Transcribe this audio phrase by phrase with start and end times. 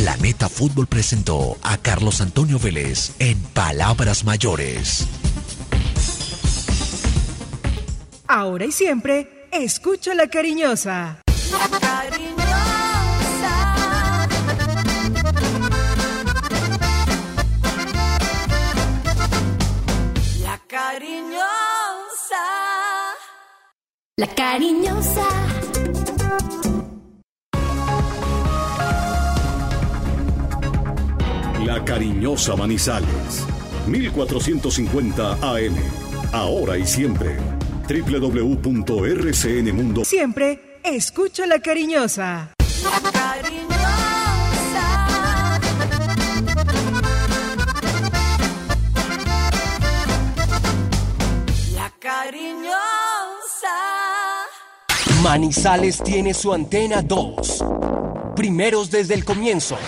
[0.00, 5.06] Planeta Fútbol presentó a Carlos Antonio Vélez en Palabras Mayores.
[8.26, 11.20] Ahora y siempre, escucha la cariñosa.
[11.52, 12.86] La cariñosa.
[20.40, 21.44] La cariñosa.
[24.16, 25.59] La cariñosa.
[31.70, 33.46] La cariñosa Manizales.
[33.86, 35.76] 1450 AM.
[36.32, 37.36] Ahora y siempre.
[37.88, 40.04] www.rcnmundo.
[40.04, 42.50] Siempre, escucha la cariñosa.
[42.82, 45.10] La cariñosa.
[51.72, 53.76] La cariñosa.
[55.22, 57.64] Manizales tiene su antena 2.
[58.34, 59.78] Primeros desde el comienzo.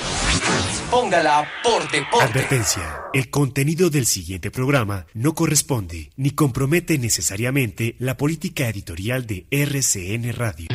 [0.93, 2.23] Póngala por deporte.
[2.27, 2.83] Advertencia.
[3.15, 10.35] El contenido del siguiente programa no corresponde ni compromete necesariamente la política editorial de RCN
[10.35, 10.69] Radio.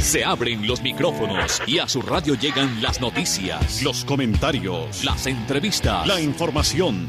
[0.00, 5.02] Se abren los micrófonos y a su radio llegan las noticias, Los comentarios.
[5.02, 7.08] las entrevistas, La información.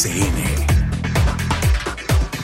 [0.00, 0.32] RCN.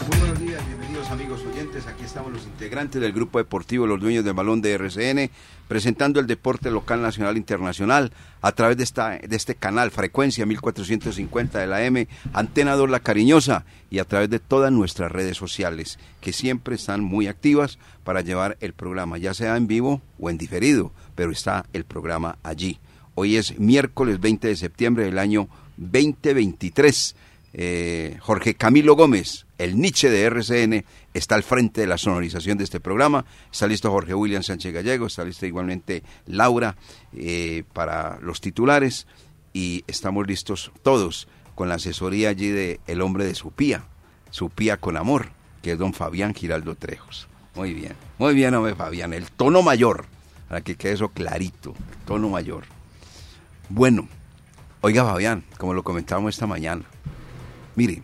[0.08, 1.86] Muy buenos días, bienvenidos amigos oyentes.
[1.86, 5.30] Aquí estamos los integrantes del grupo deportivo Los Dueños del Balón de RCN,
[5.66, 10.44] presentando el deporte local, nacional e internacional a través de, esta, de este canal, frecuencia
[10.44, 15.38] 1450 de la M, Antena 2 La Cariñosa y a través de todas nuestras redes
[15.38, 20.28] sociales, que siempre están muy activas para llevar el programa, ya sea en vivo o
[20.28, 22.80] en diferido, pero está el programa allí.
[23.14, 25.48] Hoy es miércoles 20 de septiembre del año
[25.78, 27.16] 2023.
[27.58, 30.84] Eh, Jorge Camilo Gómez, el Nietzsche de RCN,
[31.14, 33.24] está al frente de la sonorización de este programa.
[33.50, 36.76] Está listo Jorge William Sánchez Gallego, está listo igualmente Laura
[37.16, 39.06] eh, para los titulares
[39.54, 43.84] y estamos listos todos con la asesoría allí de el hombre de Supía,
[44.30, 45.30] Supía con amor,
[45.62, 47.26] que es don Fabián Giraldo Trejos.
[47.54, 50.04] Muy bien, muy bien, hombre Fabián, el tono mayor,
[50.46, 51.74] para que quede eso clarito,
[52.04, 52.64] tono mayor.
[53.70, 54.08] Bueno,
[54.82, 56.84] oiga Fabián, como lo comentábamos esta mañana,
[57.76, 58.02] Mire,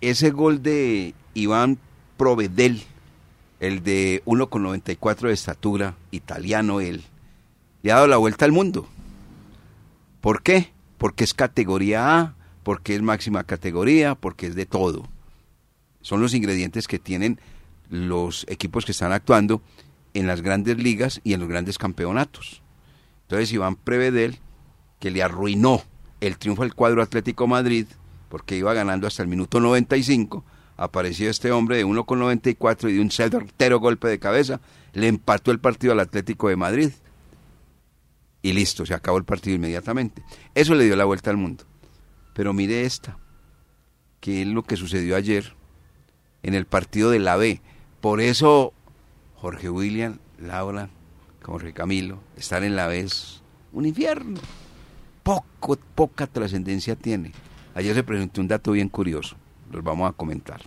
[0.00, 1.78] ese gol de Iván
[2.16, 2.82] Provedel,
[3.60, 7.04] el de 1,94 de estatura, italiano él,
[7.82, 8.88] le ha dado la vuelta al mundo.
[10.20, 10.72] ¿Por qué?
[10.98, 12.34] Porque es categoría A,
[12.64, 15.08] porque es máxima categoría, porque es de todo.
[16.02, 17.40] Son los ingredientes que tienen
[17.88, 19.62] los equipos que están actuando
[20.14, 22.62] en las grandes ligas y en los grandes campeonatos.
[23.22, 24.38] Entonces Iván Prevedel,
[24.98, 25.82] que le arruinó
[26.20, 27.86] el triunfo al cuadro Atlético Madrid,
[28.30, 30.44] porque iba ganando hasta el minuto 95,
[30.76, 34.60] apareció este hombre de 1,94 y de un certero golpe de cabeza,
[34.92, 36.90] le empató el partido al Atlético de Madrid.
[38.40, 40.22] Y listo, se acabó el partido inmediatamente.
[40.54, 41.64] Eso le dio la vuelta al mundo.
[42.32, 43.18] Pero mire esta,
[44.20, 45.54] que es lo que sucedió ayer
[46.44, 47.60] en el partido de la B.
[48.00, 48.72] Por eso
[49.34, 50.88] Jorge William, Laura,
[51.42, 53.42] Jorge Camilo, estar en la B es
[53.72, 54.40] un infierno.
[55.24, 57.32] Poco, poca trascendencia tiene.
[57.74, 59.36] Ayer se presentó un dato bien curioso,
[59.70, 60.60] los vamos a comentar.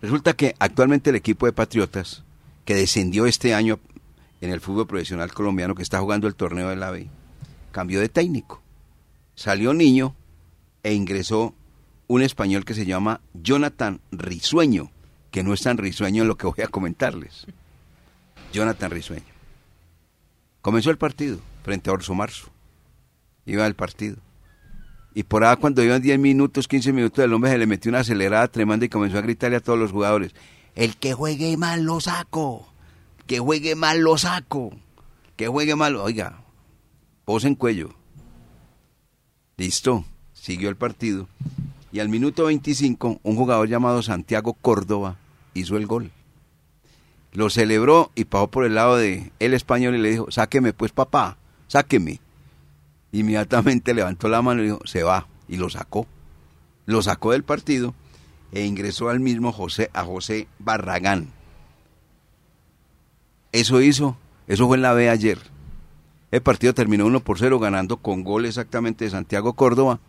[0.00, 2.24] Resulta que actualmente el equipo de Patriotas,
[2.64, 3.78] que descendió este año
[4.40, 7.08] en el fútbol profesional colombiano, que está jugando el torneo de la B,
[7.70, 8.60] cambió de técnico.
[9.34, 10.14] Salió niño
[10.82, 11.54] e ingresó
[12.08, 14.90] un español que se llama Jonathan Risueño,
[15.30, 17.46] que no es tan risueño en lo que voy a comentarles.
[18.52, 19.24] Jonathan Risueño.
[20.60, 22.50] Comenzó el partido frente a Orso Marzo.
[23.46, 24.16] Iba al partido.
[25.14, 28.00] Y por ahí cuando iban 10 minutos, 15 minutos, el hombre se le metió una
[28.00, 30.34] acelerada tremenda y comenzó a gritarle a todos los jugadores,
[30.74, 32.66] el que juegue mal lo saco,
[33.26, 34.72] que juegue mal lo saco,
[35.36, 36.42] que juegue mal, oiga,
[37.24, 37.94] pose en cuello.
[39.58, 41.28] Listo, siguió el partido.
[41.92, 45.18] Y al minuto 25, un jugador llamado Santiago Córdoba
[45.52, 46.10] hizo el gol.
[47.32, 50.92] Lo celebró y pasó por el lado de el español y le dijo, sáqueme pues
[50.92, 51.36] papá,
[51.68, 52.20] sáqueme.
[53.12, 55.26] Inmediatamente levantó la mano y dijo, se va.
[55.48, 56.06] Y lo sacó.
[56.86, 57.94] Lo sacó del partido
[58.52, 61.28] e ingresó al mismo José, a José Barragán.
[63.52, 64.16] Eso hizo,
[64.46, 65.38] eso fue en la B ayer.
[66.30, 70.00] El partido terminó 1 por 0 ganando con gol exactamente de Santiago Córdoba,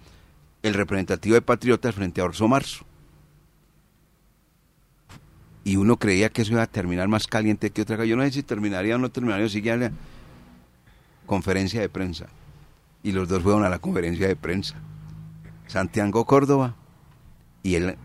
[0.61, 2.85] el representativo de Patriotas frente a Orso Marzo.
[5.65, 8.03] Y uno creía que eso iba a terminar más caliente que otra.
[8.05, 9.91] Yo no sé si terminaría o no terminaría, sigue la
[11.25, 12.27] conferencia de prensa.
[13.03, 14.75] Y los dos fueron a la conferencia de prensa.
[15.67, 16.75] Santiago Córdoba
[17.61, 17.97] y el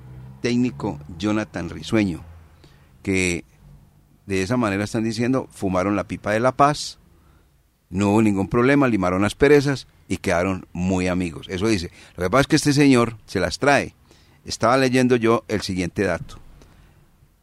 [0.42, 2.22] técnico Jonathan Risueño,
[3.02, 3.44] que
[4.26, 6.98] de esa manera están diciendo, fumaron la pipa de la paz,
[7.90, 11.46] no hubo ningún problema, limaron las perezas y quedaron muy amigos.
[11.48, 11.90] Eso dice.
[12.16, 13.94] Lo que pasa es que este señor se las trae.
[14.44, 16.38] Estaba leyendo yo el siguiente dato.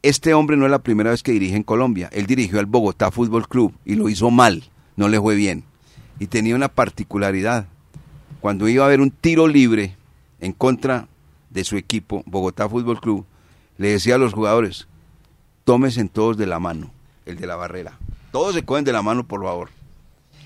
[0.01, 2.09] Este hombre no es la primera vez que dirige en Colombia.
[2.13, 4.63] Él dirigió al Bogotá Fútbol Club y lo hizo mal,
[4.95, 5.63] no le fue bien.
[6.19, 7.67] Y tenía una particularidad.
[8.41, 9.95] Cuando iba a haber un tiro libre
[10.39, 11.07] en contra
[11.49, 13.25] de su equipo, Bogotá Fútbol Club,
[13.77, 14.87] le decía a los jugadores,
[15.63, 16.91] tómesen todos de la mano,
[17.25, 17.97] el de la barrera.
[18.31, 19.69] Todos se cogen de la mano, por favor.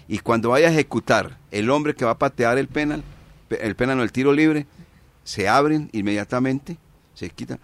[0.07, 3.04] Y cuando vaya a ejecutar el hombre que va a patear el penal,
[3.50, 4.66] el penal o el tiro libre,
[5.24, 6.77] se abren inmediatamente,
[7.13, 7.60] se quitan,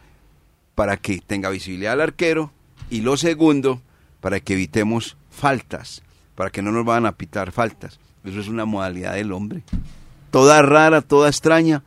[0.75, 2.51] para que tenga visibilidad al arquero.
[2.89, 3.81] Y lo segundo,
[4.21, 6.03] para que evitemos faltas,
[6.35, 7.99] para que no nos vayan a pitar faltas.
[8.23, 9.63] Eso es una modalidad del hombre.
[10.31, 11.83] Toda rara, toda extraña,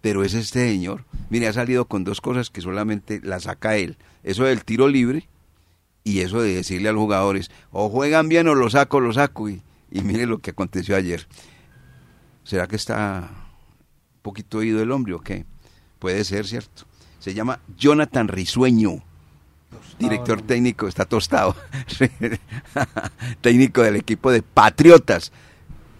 [0.00, 1.04] pero es este señor.
[1.30, 3.96] Mire, ha salido con dos cosas que solamente la saca él.
[4.22, 5.28] Eso del tiro libre
[6.04, 9.48] y eso de decirle a los jugadores, o juegan bien o lo saco, lo saco.
[9.48, 11.26] Y, y mire lo que aconteció ayer.
[12.44, 15.44] ¿Será que está un poquito oído el hombre o qué?
[15.98, 16.84] Puede ser, ¿cierto?
[17.18, 19.02] Se llama Jonathan Risueño.
[19.98, 21.56] Director técnico, está tostado.
[23.40, 25.32] técnico del equipo de Patriotas.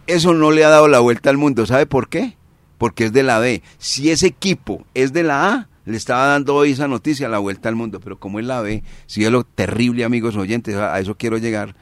[0.06, 1.66] Eso no le ha dado la vuelta al mundo.
[1.66, 2.36] ¿Sabe por qué?
[2.78, 3.62] Porque es de la B.
[3.78, 7.68] Si ese equipo es de la A, le estaba dando hoy esa noticia la vuelta
[7.68, 8.00] al mundo.
[8.00, 11.74] Pero como es la B, si es lo terrible, amigos oyentes, a eso quiero llegar,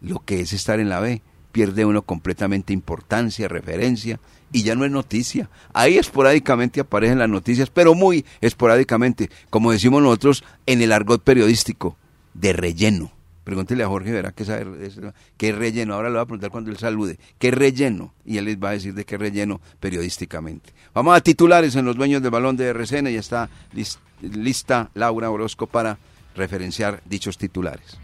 [0.00, 1.22] lo que es estar en la B
[1.52, 4.18] pierde uno completamente importancia, referencia,
[4.52, 5.48] y ya no es noticia.
[5.72, 11.96] Ahí esporádicamente aparecen las noticias, pero muy esporádicamente, como decimos nosotros en el argot periodístico,
[12.34, 13.12] de relleno.
[13.44, 14.64] Pregúntele a Jorge, verá qué, sabe,
[15.36, 15.94] qué relleno.
[15.94, 17.18] Ahora le voy a preguntar cuando él salude.
[17.38, 18.14] ¿Qué relleno?
[18.24, 20.72] Y él les va a decir de qué relleno periodísticamente.
[20.94, 23.06] Vamos a titulares en los dueños del balón de RCN.
[23.06, 23.50] Ya está
[24.20, 25.98] lista Laura Orozco para
[26.36, 27.98] referenciar dichos titulares.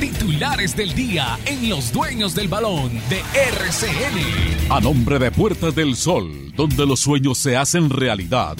[0.00, 4.70] Titulares del día en Los Dueños del Balón de RCN.
[4.70, 8.58] A nombre de Puertas del Sol, donde los sueños se hacen realidad.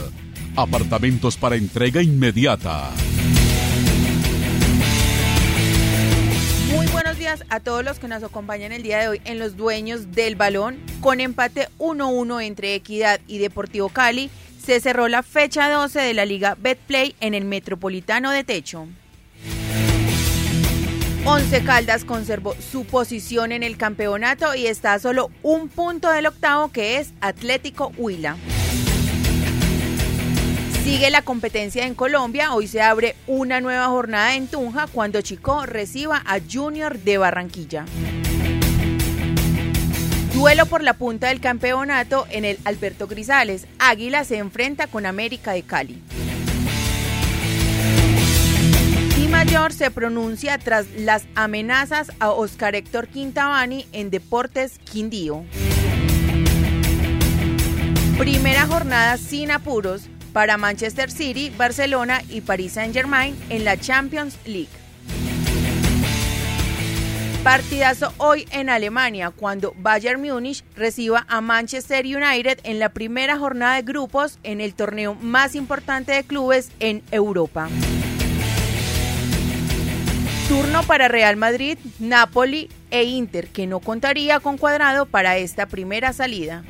[0.57, 2.91] Apartamentos para entrega inmediata.
[6.75, 9.59] Muy buenos días a todos los que nos acompañan el día de hoy en Los
[9.59, 10.79] Dueños del Balón.
[11.03, 14.31] Con empate 1-1 entre Equidad y Deportivo Cali,
[14.65, 18.89] se cerró la fecha 12 de la Liga Betplay en el Metropolitano de Techo.
[21.29, 26.27] Once Caldas conservó su posición en el campeonato y está a solo un punto del
[26.27, 28.37] octavo que es Atlético Huila.
[30.85, 35.67] Sigue la competencia en Colombia, hoy se abre una nueva jornada en Tunja cuando Chico
[35.67, 37.87] reciba a Junior de Barranquilla.
[40.33, 43.67] Duelo por la punta del campeonato en el Alberto Grisales.
[43.81, 46.01] Águila se enfrenta con América de Cali.
[49.31, 55.45] Mayor se pronuncia tras las amenazas a Oscar Héctor Quintabani en Deportes Quindío.
[58.19, 64.69] Primera jornada sin apuros para Manchester City, Barcelona y Paris Saint-Germain en la Champions League.
[67.43, 73.77] Partidazo hoy en Alemania cuando Bayern Múnich reciba a Manchester United en la primera jornada
[73.77, 77.69] de grupos en el torneo más importante de clubes en Europa.
[80.49, 86.13] Turno para Real Madrid, Napoli e Inter, que no contaría con cuadrado para esta primera
[86.13, 86.63] salida.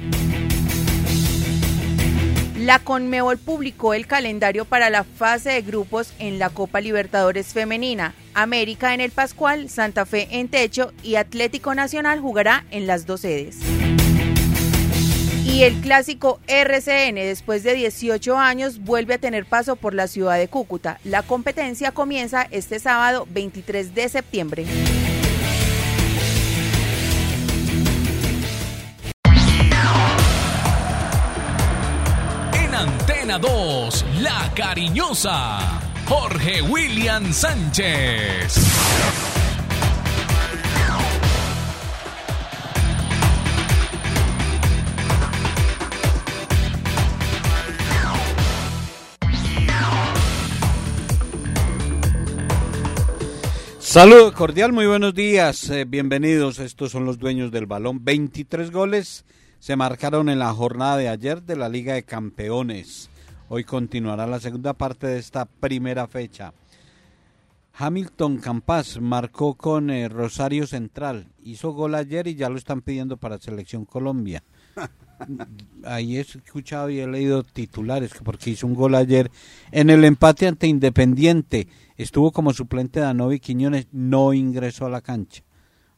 [2.59, 8.15] La Conmebol publicó el calendario para la fase de grupos en la Copa Libertadores Femenina.
[8.33, 13.21] América en el Pascual, Santa Fe en Techo y Atlético Nacional jugará en las dos
[13.21, 13.59] sedes.
[15.57, 20.37] Y el clásico RCN, después de 18 años, vuelve a tener paso por la ciudad
[20.37, 21.01] de Cúcuta.
[21.03, 24.67] La competencia comienza este sábado 23 de septiembre.
[32.53, 38.59] En Antena 2, La Cariñosa, Jorge William Sánchez.
[53.97, 56.59] Saludo cordial, muy buenos días, eh, bienvenidos.
[56.59, 58.05] Estos son los dueños del balón.
[58.05, 59.25] 23 goles
[59.59, 63.09] se marcaron en la jornada de ayer de la Liga de Campeones.
[63.49, 66.53] Hoy continuará la segunda parte de esta primera fecha.
[67.73, 71.29] Hamilton Campas marcó con eh, Rosario Central.
[71.43, 74.43] Hizo gol ayer y ya lo están pidiendo para Selección Colombia.
[75.85, 79.31] Ahí he escuchado y he leído titulares porque hizo un gol ayer
[79.73, 81.67] en el empate ante Independiente.
[81.97, 85.43] Estuvo como suplente de Anovi Quiñones, no ingresó a la cancha.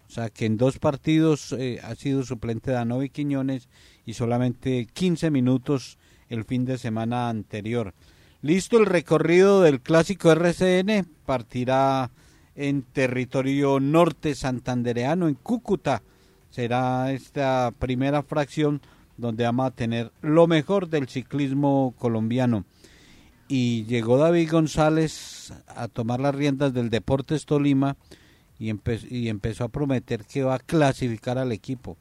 [0.08, 3.68] O sea que en dos partidos eh, ha sido suplente de Anovi Quiñones
[4.06, 7.94] y solamente 15 minutos el fin de semana anterior.
[8.40, 12.10] Listo el recorrido del clásico RCN, partirá
[12.54, 16.02] en territorio norte santandereano, en Cúcuta.
[16.50, 18.80] Será esta primera fracción
[19.16, 22.64] donde vamos a tener lo mejor del ciclismo colombiano.
[23.48, 27.96] Y llegó David González a tomar las riendas del Deportes Tolima
[28.58, 28.68] y,
[29.28, 31.96] empezó a prometer que va a clasificar al equipo.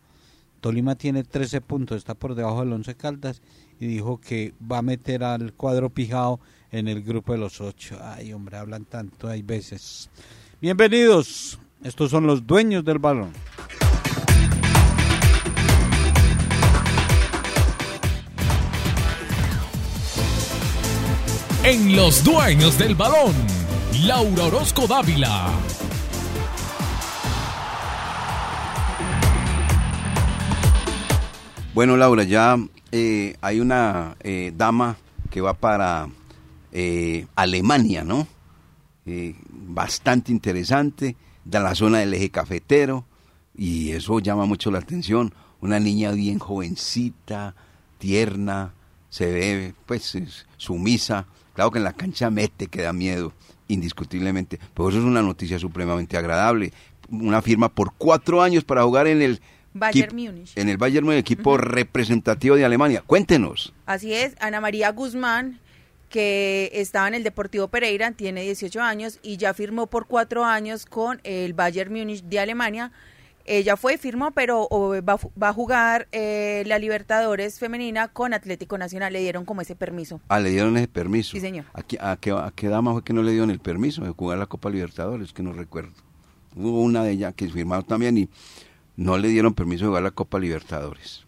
[0.59, 3.41] Tolima tiene 13 puntos, está por debajo del Once Caldas
[3.79, 6.39] y dijo que va a meter al cuadro pijado
[6.71, 7.97] en el grupo de los ocho.
[8.01, 10.09] Ay, hombre, hablan tanto, hay veces.
[10.59, 13.31] Bienvenidos, estos son los dueños del balón.
[21.69, 23.33] En los dueños del balón,
[24.05, 25.49] Laura Orozco Dávila.
[31.73, 32.55] Bueno, Laura, ya
[32.93, 34.95] eh, hay una eh, dama
[35.29, 36.07] que va para
[36.71, 38.29] eh, Alemania, ¿no?
[39.49, 43.03] bastante interesante, de la zona del eje cafetero,
[43.53, 45.33] y eso llama mucho la atención.
[45.59, 47.55] Una niña bien jovencita,
[47.97, 48.73] tierna,
[49.09, 50.17] se ve pues
[50.55, 51.25] sumisa.
[51.57, 53.33] Claro que en la cancha mete que da miedo,
[53.67, 54.59] indiscutiblemente.
[54.75, 56.71] Pero eso es una noticia supremamente agradable.
[57.09, 59.41] Una firma por cuatro años para jugar en el
[59.73, 60.51] Bayern Múnich.
[60.55, 63.01] En el Bayern Múnich, equipo representativo de Alemania.
[63.03, 63.73] Cuéntenos.
[63.87, 65.59] Así es, Ana María Guzmán,
[66.11, 70.85] que estaba en el Deportivo Pereira, tiene 18 años y ya firmó por cuatro años
[70.85, 72.91] con el Bayern Múnich de Alemania.
[73.47, 79.13] Ella fue firmó, pero va, a jugar eh, la Libertadores femenina con Atlético Nacional.
[79.13, 80.19] Le dieron como ese permiso.
[80.27, 81.31] Ah, le dieron ese permiso.
[81.31, 81.65] Sí, señor.
[81.73, 84.47] ¿A qué, a qué dama fue que no le dieron el permiso de jugar la
[84.47, 85.33] Copa Libertadores?
[85.33, 85.93] Que no recuerdo.
[86.55, 88.29] Hubo una de ellas que firmó también y
[88.95, 91.26] no le dieron permiso de jugar la Copa Libertadores.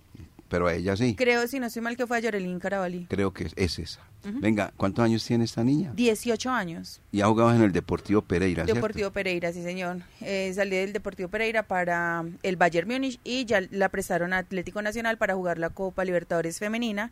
[0.50, 1.15] Pero a ella sí.
[1.15, 3.06] Creo, si no estoy mal, que fue a Yorelín Carabalí.
[3.08, 4.01] Creo que es, esa.
[4.24, 5.94] Venga, ¿cuántos años tiene esta niña?
[5.96, 7.01] 18 años.
[7.12, 10.01] Y ha jugado en el Deportivo Pereira, Deportivo Pereira, sí, señor.
[10.22, 14.82] Eh, salí del Deportivo Pereira para el Bayern Múnich y ya la prestaron a Atlético
[14.82, 17.12] Nacional para jugar la Copa Libertadores Femenina,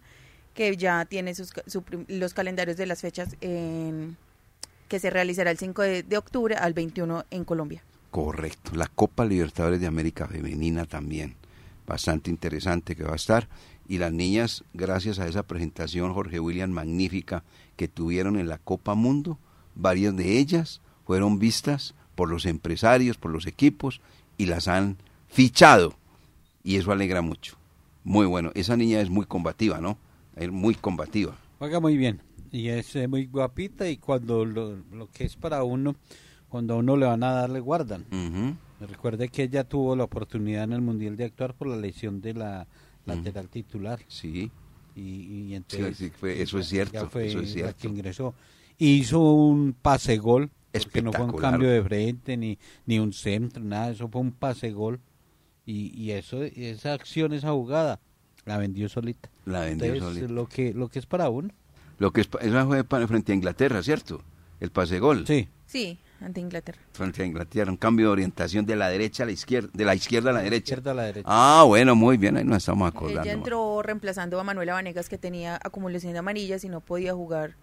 [0.53, 1.53] que ya tiene sus,
[2.08, 7.46] los calendarios de las fechas que se realizará el 5 de octubre al 21 en
[7.46, 7.84] Colombia.
[8.12, 8.72] Correcto.
[8.74, 11.36] La Copa Libertadores de América Femenina también.
[11.88, 13.48] Bastante interesante que va a estar.
[13.88, 17.44] Y las niñas, gracias a esa presentación, Jorge William, magnífica,
[17.75, 19.39] que tuvieron en la Copa Mundo,
[19.75, 24.01] varias de ellas fueron vistas por los empresarios, por los equipos,
[24.38, 25.96] y las han fichado.
[26.63, 27.56] Y eso alegra mucho.
[28.03, 28.51] Muy bueno.
[28.53, 29.98] Esa niña es muy combativa, ¿no?
[30.36, 31.36] Es muy combativa.
[31.60, 32.22] Juega muy bien.
[32.51, 35.96] Y es eh, muy guapita y cuando lo, lo que es para uno
[36.50, 38.06] cuando a uno le van a dar le guardan.
[38.79, 42.34] Recuerde que ella tuvo la oportunidad en el Mundial de actuar por la lesión de
[42.34, 42.67] la
[43.05, 44.00] lateral titular.
[44.07, 44.51] Sí.
[44.96, 47.10] Y, entonces, eso es cierto.
[47.10, 47.72] fue eso es cierto.
[47.72, 48.34] La que ingresó.
[48.77, 50.51] Hizo un pase gol.
[50.91, 53.91] Que no fue un cambio de frente ni, ni un centro, nada.
[53.91, 55.00] Eso fue un pase gol.
[55.65, 58.00] Y, y eso, esa acción, esa jugada,
[58.46, 59.29] la vendió solita.
[59.46, 60.27] La vendió solita.
[60.27, 61.50] Lo que, lo que es para uno.
[61.98, 64.22] Lo que es, eso fue frente a Inglaterra, ¿cierto?
[64.60, 65.25] El pase gol.
[65.25, 65.48] Sí.
[65.65, 66.79] Sí ante Inglaterra.
[66.93, 69.95] Frente a Inglaterra, un cambio de orientación de la derecha a la izquierda, de la
[69.95, 70.75] izquierda a la, derecha.
[70.83, 71.27] a la derecha.
[71.29, 73.21] Ah, bueno, muy bien, ahí nos estamos acordando.
[73.21, 77.55] Ella entró reemplazando a Manuela Vanegas que tenía acumulación de amarillas y no podía jugar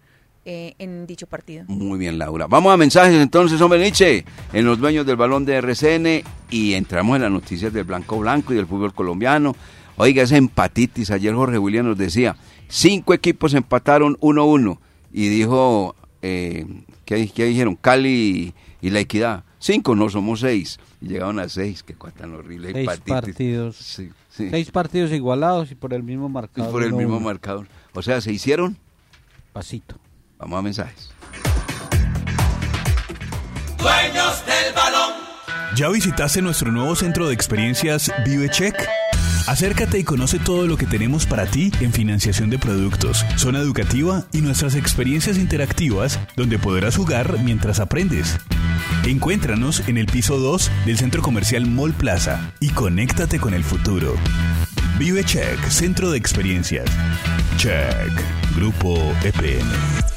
[0.47, 1.65] eh, en dicho partido.
[1.67, 2.45] Muy bien, Laura.
[2.47, 7.15] Vamos a mensajes entonces, hombre Nietzsche, en los dueños del balón de RCN y entramos
[7.15, 9.55] en las noticias del blanco blanco y del fútbol colombiano.
[9.97, 12.35] Oiga, esa empatitis, ayer Jorge William nos decía,
[12.67, 14.77] cinco equipos empataron 1-1
[15.11, 15.95] y dijo
[16.27, 16.65] eh,
[17.05, 17.75] ¿qué, dijeron?
[17.75, 19.43] Cali y, La Equidad.
[19.59, 20.79] Cinco, no, somos seis.
[21.01, 22.71] Y llegaron a seis, qué cosa tan horrible.
[22.73, 24.01] Seis partidos.
[24.29, 26.69] Seis partidos igualados y por el mismo marcador.
[26.69, 27.67] Y por el mismo marcador.
[27.93, 28.77] O sea, ¿se hicieron?
[29.53, 29.97] Pasito.
[30.39, 31.11] Vamos a mensajes.
[33.77, 35.13] Dueños del balón.
[35.75, 39.04] ¿Ya visitaste nuestro nuevo centro de experiencias ViveCheck?
[39.47, 44.25] Acércate y conoce todo lo que tenemos para ti en financiación de productos, zona educativa
[44.31, 48.37] y nuestras experiencias interactivas donde podrás jugar mientras aprendes.
[49.05, 54.15] Encuéntranos en el piso 2 del Centro Comercial Mall Plaza y conéctate con el futuro.
[54.97, 56.89] Vive Check, Centro de Experiencias.
[57.57, 58.11] Check,
[58.55, 60.14] Grupo EPN.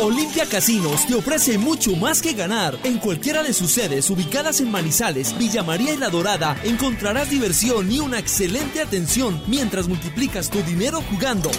[0.00, 2.78] Olimpia Casinos te ofrece mucho más que ganar.
[2.84, 7.90] En cualquiera de sus sedes ubicadas en Manizales, Villa María y La Dorada encontrarás diversión
[7.90, 11.50] y una excelente atención mientras multiplicas tu dinero jugando.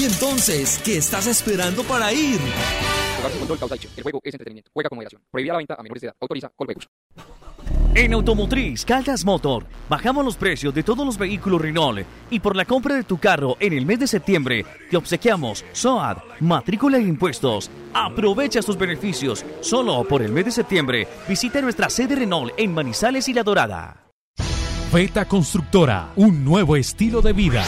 [0.00, 2.40] Y entonces, ¿qué estás esperando para ir?
[3.18, 3.92] Jugar sin control causa adicción.
[3.96, 4.70] El juego es entretenimiento.
[4.72, 5.22] Juega con moderación.
[5.30, 6.16] Prohibida la venta a menores de edad.
[6.20, 6.88] Autoriza Coljuegos.
[7.94, 12.64] En Automotriz Caldas Motor bajamos los precios de todos los vehículos Renault y por la
[12.64, 17.70] compra de tu carro en el mes de septiembre te obsequiamos SOAD, matrícula e impuestos.
[17.92, 21.08] Aprovecha tus beneficios solo por el mes de septiembre.
[21.28, 24.04] Visita nuestra sede Renault en Manizales y La Dorada.
[24.92, 27.64] Beta Constructora, un nuevo estilo de vida.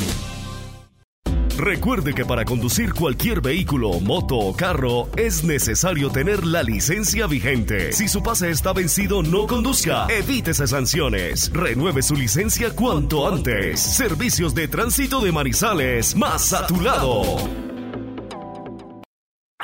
[1.58, 7.92] Recuerde que para conducir cualquier vehículo, moto o carro es necesario tener la licencia vigente.
[7.92, 10.06] Si su pase está vencido, no conduzca.
[10.08, 11.50] Evítese sanciones.
[11.52, 13.80] Renueve su licencia cuanto antes.
[13.80, 17.67] Servicios de tránsito de Manizales, más a tu lado.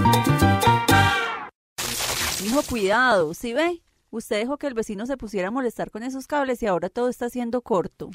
[2.43, 3.81] Hijo, cuidado, ¿sí ve?
[4.11, 7.07] Usted dejó que el vecino se pusiera a molestar con esos cables y ahora todo
[7.07, 8.09] está siendo corto.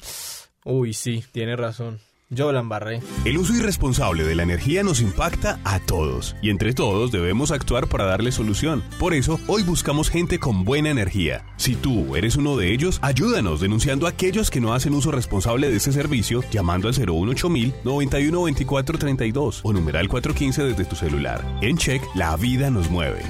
[0.63, 1.99] Uy, sí, tiene razón.
[2.29, 3.01] Yo la embarré.
[3.25, 7.87] El uso irresponsable de la energía nos impacta a todos y entre todos debemos actuar
[7.87, 8.83] para darle solución.
[8.99, 11.45] Por eso, hoy buscamos gente con buena energía.
[11.55, 15.69] Si tú eres uno de ellos, ayúdanos denunciando a aquellos que no hacen uso responsable
[15.69, 21.43] de ese servicio llamando al 018000 912432 o numeral 415 desde tu celular.
[21.61, 23.23] En Check, la vida nos mueve.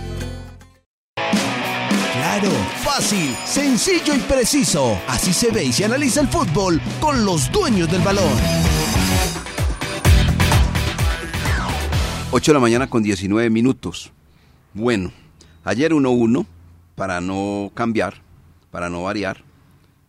[2.28, 2.52] Claro,
[2.84, 5.00] fácil, sencillo y preciso.
[5.08, 8.30] Así se ve y se analiza el fútbol con los dueños del balón.
[12.32, 14.12] 8 de la mañana con 19 minutos.
[14.74, 15.14] Bueno,
[15.64, 16.46] ayer 1-1,
[16.96, 18.16] para no cambiar,
[18.72, 19.46] para no variar,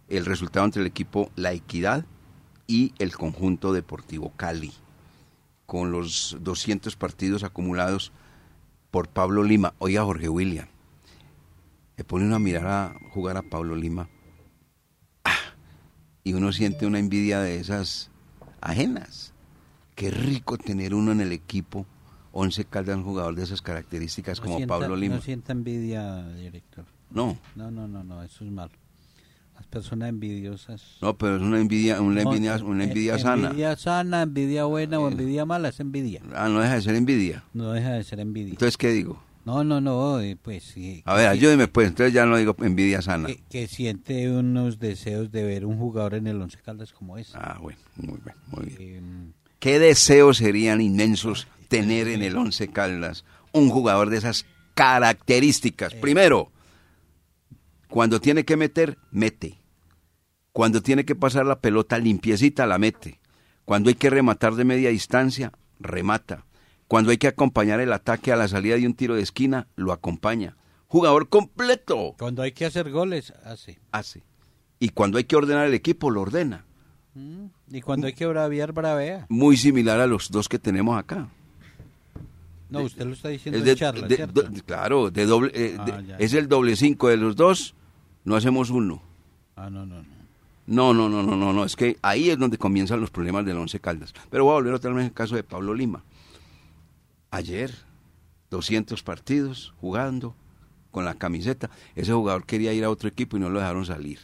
[0.08, 2.04] el resultado entre el equipo La Equidad
[2.66, 4.72] y el conjunto deportivo Cali,
[5.66, 8.10] con los 200 partidos acumulados
[8.90, 9.74] por Pablo Lima.
[9.78, 10.66] Oiga, Jorge William,
[11.98, 14.08] me pone uno a mirar a jugar a Pablo Lima
[15.24, 15.34] ah,
[16.22, 18.10] y uno siente una envidia de esas
[18.60, 19.34] ajenas.
[19.96, 21.86] Qué rico tener uno en el equipo
[22.30, 25.16] 11 Caldas un jugador de esas características No como sienta- Pablo Lima.
[25.16, 26.84] No sienta envidia, director.
[27.10, 27.36] No.
[27.56, 28.72] No, no, no, no, eso es malo.
[29.56, 30.98] Las personas envidiosas.
[31.02, 33.48] No, pero es una envidia, una envidia, una envidia Eh, sana.
[33.48, 36.22] Envidia sana, envidia buena o envidia mala es envidia.
[36.32, 37.42] Ah, no deja de ser envidia.
[37.54, 38.52] No deja de ser envidia.
[38.52, 39.20] Entonces, ¿qué digo?
[39.48, 41.02] No, no, no, eh, pues sí.
[41.06, 43.28] A ver, ayúdeme pues, entonces ya no digo envidia sana.
[43.28, 47.32] que, que siente unos deseos de ver un jugador en el Once Caldas como ese.
[47.34, 48.96] Ah, bueno, muy bien, muy bien.
[48.96, 55.94] Em, ¿Qué deseos serían inmensos tener en el Once Caldas un jugador de esas características?
[55.94, 56.52] Primero,
[57.88, 59.62] cuando tiene que meter, mete.
[60.52, 63.18] Cuando tiene que pasar la pelota limpiecita, la mete.
[63.64, 66.44] Cuando hay que rematar de media distancia, remata.
[66.88, 69.92] Cuando hay que acompañar el ataque a la salida de un tiro de esquina, lo
[69.92, 70.56] acompaña.
[70.86, 72.14] Jugador completo.
[72.18, 73.78] Cuando hay que hacer goles, hace.
[73.92, 74.22] Hace.
[74.80, 76.64] Y cuando hay que ordenar el equipo, lo ordena.
[77.14, 79.26] Mm, Y cuando hay que braviar, bravea.
[79.28, 81.28] Muy similar a los dos que tenemos acá.
[82.70, 84.42] No, usted lo está diciendo Es en de- charla, de- ¿cierto?
[84.42, 86.16] do- claro, de doble, eh, Ah, de- ya.
[86.18, 87.74] es el doble cinco de los dos,
[88.24, 89.02] no hacemos uno.
[89.56, 90.18] Ah, no, no, no.
[90.66, 93.56] No, no, no, no, no, no, es que ahí es donde comienzan los problemas del
[93.56, 94.12] Once Caldas.
[94.30, 96.04] Pero voy a volver otra vez al caso de Pablo Lima.
[97.30, 97.74] Ayer,
[98.50, 100.34] 200 partidos jugando
[100.90, 101.70] con la camiseta.
[101.94, 104.18] Ese jugador quería ir a otro equipo y no lo dejaron salir.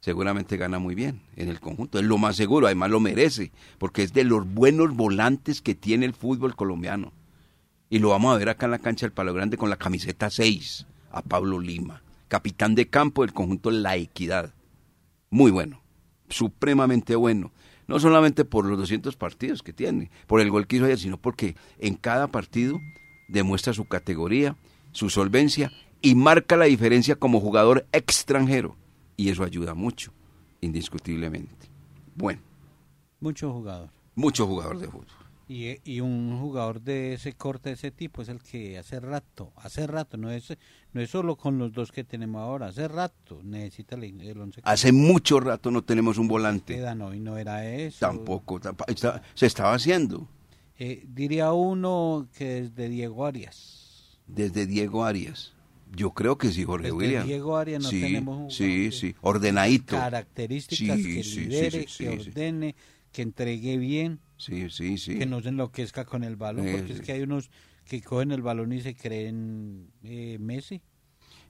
[0.00, 4.02] Seguramente gana muy bien en el conjunto, es lo más seguro, además lo merece, porque
[4.02, 7.12] es de los buenos volantes que tiene el fútbol colombiano.
[7.90, 10.30] Y lo vamos a ver acá en la cancha del Palo Grande con la camiseta
[10.30, 14.54] 6, a Pablo Lima, capitán de campo del conjunto La Equidad.
[15.28, 15.82] Muy bueno,
[16.30, 17.52] supremamente bueno.
[17.90, 21.16] No solamente por los 200 partidos que tiene, por el gol que hizo ayer, sino
[21.16, 22.80] porque en cada partido
[23.28, 24.56] demuestra su categoría,
[24.92, 28.76] su solvencia y marca la diferencia como jugador extranjero.
[29.16, 30.12] Y eso ayuda mucho,
[30.60, 31.68] indiscutiblemente.
[32.14, 32.40] Bueno,
[33.18, 33.90] Mucho jugador.
[34.14, 35.06] mucho jugador de fútbol.
[35.52, 39.52] Y, y un jugador de ese corte, de ese tipo, es el que hace rato,
[39.56, 40.56] hace rato, no es,
[40.92, 44.60] no es solo con los dos que tenemos ahora, hace rato necesita el, el once.
[44.62, 46.78] Hace mucho rato no tenemos un volante.
[46.94, 47.98] No, y no era eso.
[47.98, 50.28] Tampoco, está- se estaba haciendo
[50.78, 54.20] Eh, diría uno que es de Diego Arias.
[54.28, 55.52] desde Diego Arias.
[55.96, 57.26] Yo creo que sí, Jorge Desde William.
[57.26, 59.96] Diego Arias no sí, tenemos un sí, sí, ordenadito.
[59.96, 62.76] Características Sí, que sí, lidere, que ordene,
[63.10, 65.18] que entregue bien, Sí, sí, sí.
[65.18, 67.50] que no se enloquezca con el balón, Eh, porque es que hay unos
[67.84, 70.80] que cogen el balón y se creen eh, Messi.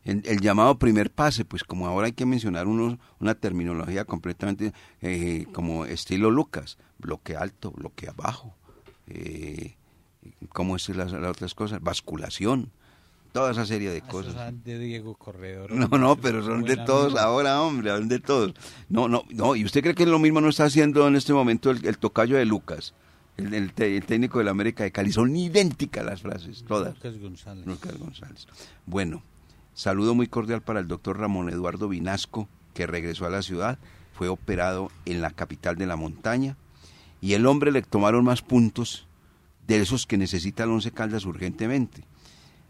[0.02, 4.72] El, el llamado primer pase, pues como ahora hay que mencionar unos, una terminología completamente
[5.02, 8.56] eh, como estilo Lucas, bloque alto, bloque abajo,
[9.06, 9.76] eh,
[10.48, 11.80] ¿cómo es las, las otras cosas?
[11.82, 12.72] Basculación,
[13.32, 14.34] toda esa serie de Esos cosas.
[14.34, 15.70] son de Diego Corredor.
[15.72, 17.18] No, no, pero son de todos amigo.
[17.20, 18.54] ahora, hombre, son de todos.
[18.88, 21.70] No, no, no, ¿y usted cree que lo mismo no está haciendo en este momento
[21.70, 22.94] el, el tocayo de Lucas,
[23.36, 25.12] el, el te- el técnico de la América de Cali?
[25.12, 26.94] Son idénticas las frases, todas.
[26.96, 27.66] Lucas González.
[27.66, 28.46] Lucas González.
[28.86, 29.22] Bueno,
[29.74, 33.78] saludo muy cordial para el doctor Ramón Eduardo Vinasco, que regresó a la ciudad,
[34.12, 36.56] fue operado en la capital de la montaña,
[37.20, 39.06] y el hombre le tomaron más puntos
[39.66, 42.02] de esos que necesita el Once Caldas urgentemente.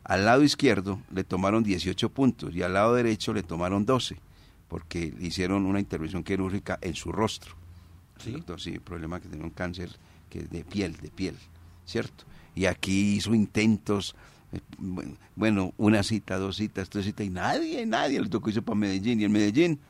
[0.05, 4.17] Al lado izquierdo le tomaron 18 puntos y al lado derecho le tomaron 12,
[4.69, 7.55] porque le hicieron una intervención quirúrgica en su rostro.
[8.25, 9.91] El doctor, sí, el problema que tenía un cáncer
[10.29, 11.37] que de piel, de piel,
[11.87, 12.25] ¿cierto?
[12.55, 14.15] Y aquí hizo intentos,
[14.53, 14.61] eh,
[15.37, 19.21] bueno, una cita, dos citas, tres citas, y nadie, nadie le tocó irse para Medellín.
[19.21, 19.81] Y en Medellín,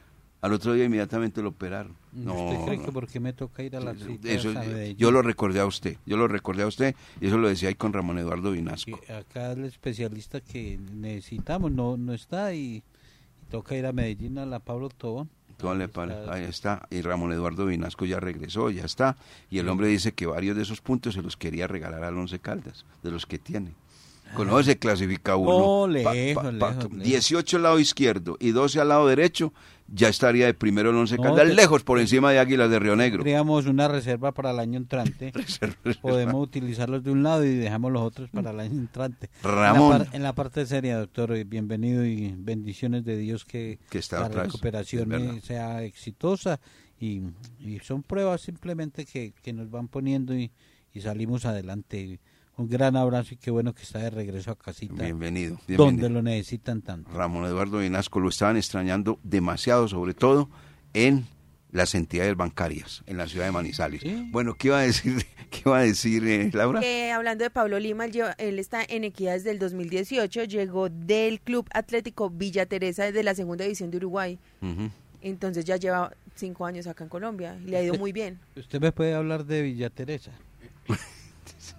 [0.42, 1.94] al otro día inmediatamente lo operaron.
[2.12, 2.84] No, ¿Usted cree no.
[2.86, 4.96] que por qué me toca ir a la cita Eso, Medellín?
[4.96, 7.74] yo lo recordé a usted, yo lo recordé a usted, y eso lo decía ahí
[7.74, 8.98] con Ramón Eduardo Vinasco.
[9.08, 12.82] Acá el especialista que necesitamos no, no está y,
[13.40, 15.28] y toca ir a Medellín a la Pablo Tobón.
[15.92, 19.18] Para- ahí está, y Ramón Eduardo Vinasco ya regresó, ya está,
[19.50, 22.38] y el hombre dice que varios de esos puntos se los quería regalar al Once
[22.38, 23.74] Caldas, de los que tiene.
[24.34, 25.86] Con eso se clasifica uno.
[25.88, 27.02] No, Pa- lejos, pa- lejos, pa- lejos.
[27.02, 29.52] 18 al lado izquierdo y 12 al lado derecho,
[29.92, 32.78] ya estaría de primero el Once No, Caldas, te- lejos por encima de Águilas de
[32.78, 33.22] Río Negro.
[33.22, 35.32] Creamos una reserva para el año entrante.
[36.00, 39.30] Podemos utilizarlos de un lado y dejamos los otros para el año entrante.
[39.42, 39.92] Ramón.
[39.92, 43.78] En la, par- en la parte seria, doctor, eh, bienvenido y bendiciones de Dios que,
[43.90, 46.60] Que está la atrás, recuperación eh, sea exitosa
[46.98, 47.22] y,
[47.58, 50.50] y son pruebas simplemente que, que nos van poniendo y,
[50.92, 52.20] y salimos adelante.
[52.60, 55.02] Un gran abrazo y qué bueno que está de regreso a casita.
[55.02, 56.08] Bienvenido, Donde bienvenido.
[56.10, 57.10] lo necesitan tanto.
[57.10, 60.50] Ramón Eduardo Vinasco lo estaban extrañando demasiado, sobre todo
[60.92, 61.26] en
[61.72, 64.02] las entidades bancarias, en la ciudad de Manizales.
[64.30, 66.80] Bueno, ¿qué iba a decir, qué iba a decir eh, Laura?
[66.80, 70.90] Que hablando de Pablo Lima, él, lleva- él está en Equidad desde el 2018, llegó
[70.90, 74.38] del Club Atlético Villa Teresa de la segunda división de Uruguay.
[75.22, 78.38] Entonces ya lleva cinco años acá en Colombia y le ha ido muy bien.
[78.56, 80.32] Usted me puede hablar de Villa Teresa.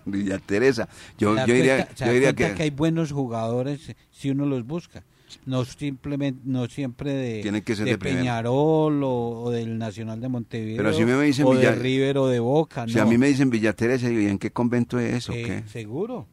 [0.05, 0.87] Villa Teresa.
[1.17, 4.45] Yo, ¿Se da yo diría, cuenta- se yo diría que, hay buenos jugadores si uno
[4.45, 5.03] los busca.
[5.45, 8.19] no simplemente no siempre de, Tienen que ser de primera.
[8.21, 12.17] Peñarol o, o del Nacional de Montevideo Pero si me dicen o Villa- de River
[12.17, 13.03] o de Boca Si no.
[13.03, 15.31] a mí me dicen Villa Teresa, ¿y en qué convento es eso?
[15.33, 15.63] Eh, qué?
[15.69, 16.27] seguro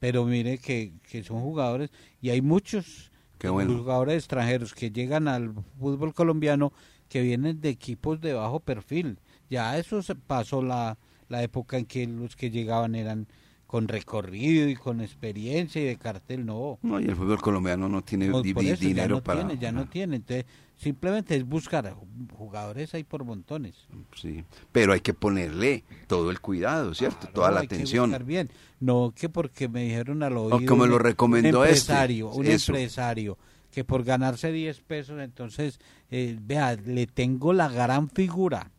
[0.00, 1.90] pero mire que, que son jugadores
[2.22, 3.10] y hay muchos
[3.42, 3.76] bueno.
[3.76, 6.72] jugadores extranjeros que llegan al fútbol colombiano
[7.08, 9.18] que vienen de equipos de bajo perfil
[9.50, 10.96] ya eso se pasó la,
[11.28, 13.26] la época en que los que llegaban eran
[13.66, 18.02] con recorrido y con experiencia y de cartel no No, y el fútbol colombiano no
[18.02, 19.46] tiene Por- di- por di- eso, ya dinero no para...
[19.46, 20.46] tiene, ya no tiene entonces
[20.78, 21.94] simplemente es buscar
[22.36, 23.74] jugadores ahí por montones
[24.16, 27.28] Sí, pero hay que ponerle todo el cuidado, ¿cierto?
[27.34, 28.08] Toda No, la hay que atención.
[28.08, 28.48] buscar bien.
[28.80, 30.60] No que porque me dijeron al oído.
[30.66, 31.92] como lo un- recomendó un este.
[31.92, 32.72] empresario, Un Eso.
[32.72, 33.36] empresario
[33.70, 35.78] que por ganarse 10 pesos, entonces,
[36.10, 38.70] eh, vea, le tengo la gran figura.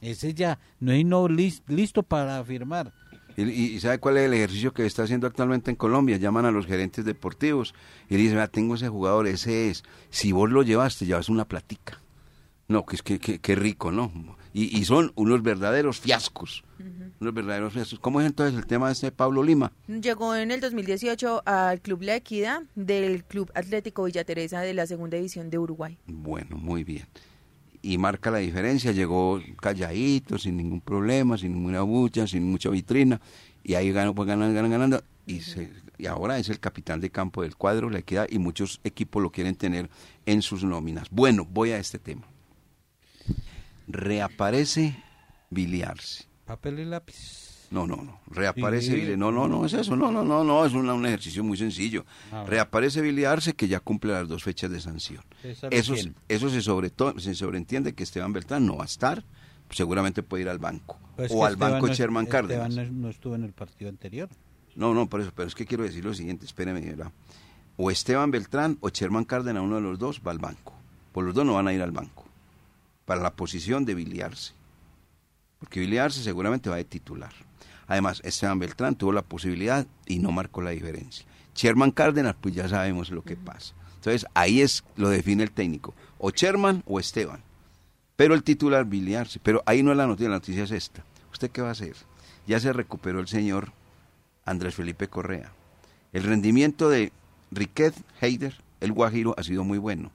[0.00, 2.92] Ese ya no es no lis- listo para firmar.
[3.38, 6.16] Y, ¿sabe cuál es el ejercicio que está haciendo actualmente en Colombia?
[6.16, 7.74] Llaman a los gerentes deportivos
[8.08, 9.84] y dicen, "Vea, tengo ese jugador, ese es.
[10.08, 12.00] Si vos lo llevas, te llevas una platica.
[12.68, 14.10] No, que es que, que, que rico, ¿no?
[14.54, 16.64] Y, y son unos verdaderos fiascos.
[17.20, 17.98] Unos verdaderos fiascos.
[18.00, 19.70] ¿Cómo es entonces el tema de este Pablo Lima?
[19.86, 24.86] Llegó en el 2018 al Club La Equidad del Club Atlético Villa Teresa de la
[24.86, 25.98] Segunda División de Uruguay.
[26.06, 27.06] Bueno, muy bien.
[27.88, 33.20] Y marca la diferencia, llegó calladito, sin ningún problema, sin ninguna bucha, sin mucha vitrina,
[33.62, 37.10] y ahí ganó, pues ganando, ganando, ganando, y, se- y ahora es el capitán de
[37.10, 39.88] campo del cuadro, la equidad, y muchos equipos lo quieren tener
[40.26, 41.06] en sus nóminas.
[41.12, 42.26] Bueno, voy a este tema.
[43.86, 44.96] Reaparece
[45.50, 46.24] Biliarse.
[46.44, 47.45] Papel y lápiz.
[47.70, 48.20] No, no, no.
[48.28, 48.94] Reaparece Sí.
[48.94, 49.16] Billy.
[49.16, 49.96] No, no, no es eso.
[49.96, 50.64] No, no, no, no.
[50.64, 52.04] Es una- un ejercicio muy sencillo.
[52.32, 52.44] Ah.
[52.46, 55.24] Reaparece Billy Arce que ya cumple las dos fechas de sanción.
[55.42, 55.68] Eso,
[56.28, 59.24] eso se, sobre se sobreentiende que Esteban Beltrán no va a estar.
[59.70, 60.98] Seguramente puede ir al banco.
[61.16, 62.74] Pues o al Esteban banco no- Sherman Esteban Cárdenas.
[62.92, 64.28] no, no estuvo en el partido anterior.
[64.76, 65.32] No, no, por eso.
[65.34, 66.44] Pero es que quiero decir lo siguiente.
[66.46, 67.10] Espéreme, ¿verdad?
[67.76, 70.72] O Esteban Beltrán o Sherman Cárdenas, uno de los dos, va al banco.
[71.12, 72.24] Por los dos no van a ir al banco.
[73.06, 74.52] Para la posición de Billy Arce.
[75.58, 77.32] Porque Billy Arce seguramente va de titular.
[77.86, 81.26] Además, Esteban Beltrán tuvo la posibilidad y no marcó la diferencia.
[81.54, 83.74] Sherman Cárdenas, pues ya sabemos lo que pasa.
[83.96, 85.94] Entonces, ahí es, lo define el técnico.
[86.18, 87.42] O Sherman o Esteban.
[88.16, 89.40] Pero el titular, Billy Arce.
[89.42, 91.04] Pero ahí no es la noticia, la noticia es esta.
[91.32, 91.96] ¿Usted qué va a hacer?
[92.46, 93.72] Ya se recuperó el señor
[94.44, 95.52] Andrés Felipe Correa.
[96.12, 97.12] El rendimiento de
[97.50, 100.10] Riquet Heider, el Guajiro, ha sido muy bueno.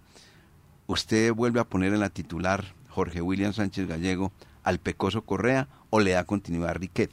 [0.88, 4.32] ¿Usted vuelve a poner en la titular Jorge William Sánchez Gallego
[4.64, 7.12] al Pecoso Correa o le da continuidad a Riquet?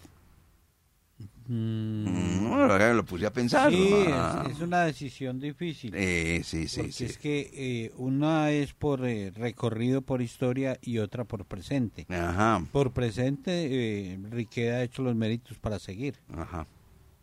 [1.49, 3.73] Mm, verdad que lo puse a pensar.
[3.73, 4.45] Sí, Ah.
[4.47, 5.93] es, es una decisión difícil.
[5.97, 7.05] Eh, sí, sí, porque sí.
[7.05, 12.07] es que eh, una es por eh, recorrido por historia y otra por presente.
[12.11, 12.63] Ajá.
[12.71, 16.17] Por presente, eh, Riquet ha hecho los méritos para seguir.
[16.37, 16.67] Ajá.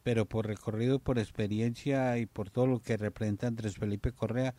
[0.04, 4.54] Pero por recorrido, por experiencia y por todo lo que representa Andrés Felipe Correa,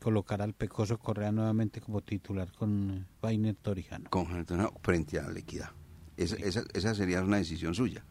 [0.00, 4.10] colocar al Pecoso Correa nuevamente como titular con Vainer Torijano.
[4.10, 5.70] Con no, frente a la equidad.
[6.16, 8.04] Esa, esa, esa sería una decisión suya.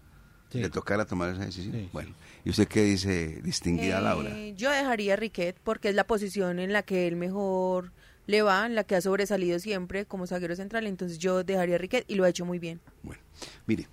[0.52, 0.60] Sí.
[0.60, 1.74] ¿Le tocara tomar esa decisión?
[1.74, 4.32] Sí, bueno, ¿y usted qué dice, distinguida Eh, Laura?
[4.58, 7.92] Yo dejaría a Riquet porque es la posición en la que él mejor
[8.28, 10.88] le va, en la que ha sobresalido siempre como zaguero central.
[10.88, 12.80] Entonces yo dejaría a Riquet y lo ha hecho muy bien.
[13.66, 13.88] Mire,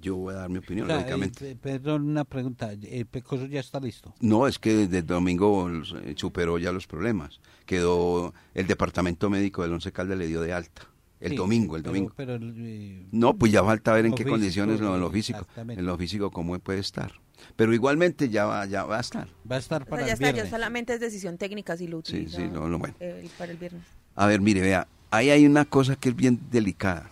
[0.00, 1.50] yo voy a dar mi opinión, O sea, lógicamente.
[1.50, 2.72] eh, perdón, una pregunta.
[2.72, 4.14] ¿El Pecoso ya está listo?
[4.20, 7.40] No, es que desde el domingo eh, superó ya los problemas.
[7.66, 10.82] Quedó el departamento médico del Once Caldas le dio de alta.
[11.20, 12.12] El Sí, domingo, el domingo.
[12.16, 15.08] pero, eh, No, pues ya falta ver en lo qué físico, condiciones, lo, en lo
[15.08, 17.12] sí, físico, en lo físico cómo puede estar.
[17.56, 19.28] Pero igualmente ya va, ya va a estar.
[19.50, 21.86] Va a estar O sea, para ya el está, ya solamente es decisión técnica si
[21.88, 22.94] lo Sí, utiliza sí, no, no, bueno.
[23.00, 23.82] eh, para el viernes.
[24.14, 27.10] A ver, mire, vea, ahí hay una cosa que es bien delicada,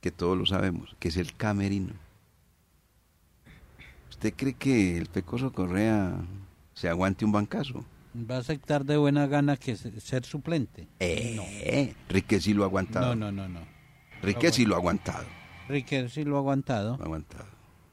[0.00, 1.94] que todos lo sabemos, que es el camerino.
[4.10, 6.16] ¿Usted cree que el Pecoso Correa
[6.74, 7.84] se aguante un bancazo?
[8.30, 10.88] ¿Va a aceptar de buena gana que se- ser suplente?
[11.00, 13.14] Eh, Riquet sí lo ha aguantado.
[13.14, 13.66] No, no, no, no.
[14.22, 15.24] Riquet sí lo ha aguantado.
[15.68, 16.94] Riquet sí lo ha aguantado.
[16.94, 17.44] aguantado.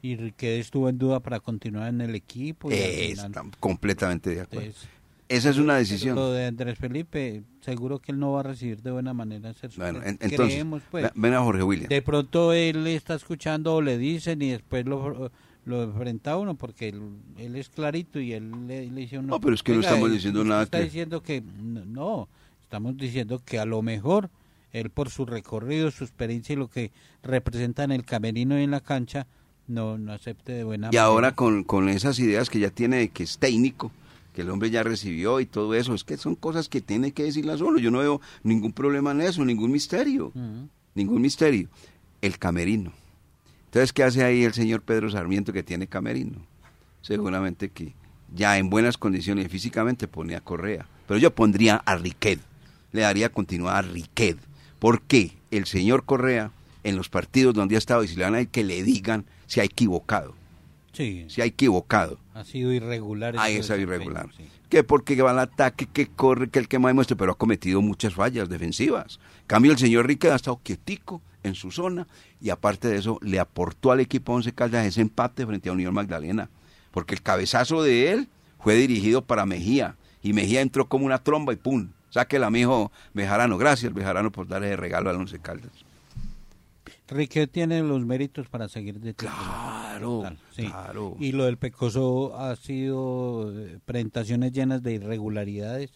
[0.02, 2.70] Y Riquet estuvo en duda para continuar en el equipo.
[2.70, 4.66] y Eh, final- está completamente de acuerdo.
[4.66, 4.88] Entonces,
[5.26, 6.16] Esa es una decisión.
[6.16, 9.70] Lo de Andrés Felipe, seguro que él no va a recibir de buena manera ser
[9.76, 10.24] Bueno, suplente.
[10.26, 11.04] en- entonces, Creemos, pues.
[11.04, 11.88] ve- ven a Jorge William.
[11.88, 15.32] De pronto él está escuchando o le dicen y después lo,
[15.64, 17.00] lo enfrenta a uno porque él,
[17.38, 19.88] él es clarito y él le, le dice uno, No, pero es que no "Oiga,
[19.90, 22.28] estamos diciendo nada está que- diciendo que no,
[22.62, 24.30] estamos diciendo que a lo mejor
[24.72, 26.90] él por su recorrido, su experiencia y lo que
[27.22, 29.26] representa en el camerino y en la cancha,
[29.68, 31.04] no, no acepte de buena Y manera.
[31.04, 33.90] ahora con, con esas ideas que ya tiene de que es técnico,
[34.34, 37.22] que el hombre ya recibió y todo eso, es que son cosas que tiene que
[37.22, 37.78] decirlas solo.
[37.78, 40.32] Yo no veo ningún problema en eso, ningún misterio.
[40.94, 41.68] Ningún misterio.
[42.20, 42.92] El camerino.
[43.74, 46.38] Entonces, ¿qué hace ahí el señor Pedro Sarmiento que tiene camerino?
[47.02, 47.92] Seguramente que
[48.32, 50.86] ya en buenas condiciones físicamente ponía a Correa.
[51.08, 52.38] Pero yo pondría a Riquet,
[52.92, 54.38] le daría continuidad a Riquet.
[54.78, 55.32] ¿Por qué?
[55.50, 56.52] El señor Correa,
[56.84, 59.24] en los partidos donde ha estado, y si le van a ir que le digan
[59.48, 60.36] si ha equivocado.
[60.92, 61.24] Sí.
[61.26, 62.20] Si ha equivocado.
[62.32, 63.34] Ha sido irregular.
[63.34, 64.28] Es desempeño, irregular.
[64.36, 64.44] sí.
[64.68, 67.82] Que porque va al ataque, que corre, que el que más demuestre, pero ha cometido
[67.82, 69.18] muchas fallas defensivas.
[69.40, 72.08] En Cambio, el señor Riquet ha estado quietico en su zona
[72.40, 75.94] y aparte de eso le aportó al equipo Once Caldas ese empate frente a Unión
[75.94, 76.50] Magdalena.
[76.90, 78.28] Porque el cabezazo de él
[78.58, 81.88] fue dirigido para Mejía y Mejía entró como una tromba y ¡pum!
[82.10, 83.58] Sáquela, mijo Bejarano.
[83.58, 85.72] Gracias, Bejarano, por darle de regalo al Once Caldas.
[87.08, 89.14] Riquet tiene los méritos para seguir de.
[89.14, 90.66] Claro, Total, sí.
[90.66, 91.16] claro.
[91.20, 95.90] Y lo del Pecoso ha sido eh, presentaciones llenas de irregularidades.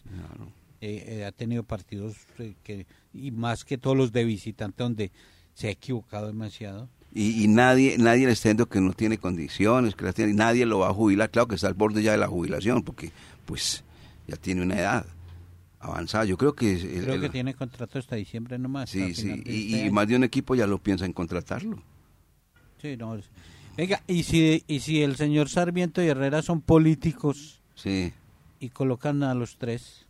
[0.81, 5.11] Eh, eh, ha tenido partidos eh, que y más que todos los de visitante donde
[5.59, 6.87] se ha equivocado demasiado.
[7.13, 10.65] Y, y nadie nadie le está diciendo que no tiene condiciones, que las tiene, nadie
[10.65, 11.29] lo va a jubilar.
[11.31, 13.11] Claro que está al borde ya de la jubilación, porque
[13.45, 13.83] pues
[14.27, 15.05] ya tiene una edad
[15.79, 16.25] avanzada.
[16.25, 16.73] Yo creo que...
[16.73, 18.89] el- Creo el- que tiene contrato hasta diciembre nomás.
[18.89, 21.81] Sí, sí, y, este y más de un equipo ya lo piensa en contratarlo.
[22.81, 23.17] Sí, no,
[23.75, 28.11] Venga, y si, y si el señor Sarmiento y Herrera son políticos Sí.
[28.59, 30.05] y colocan a los tres,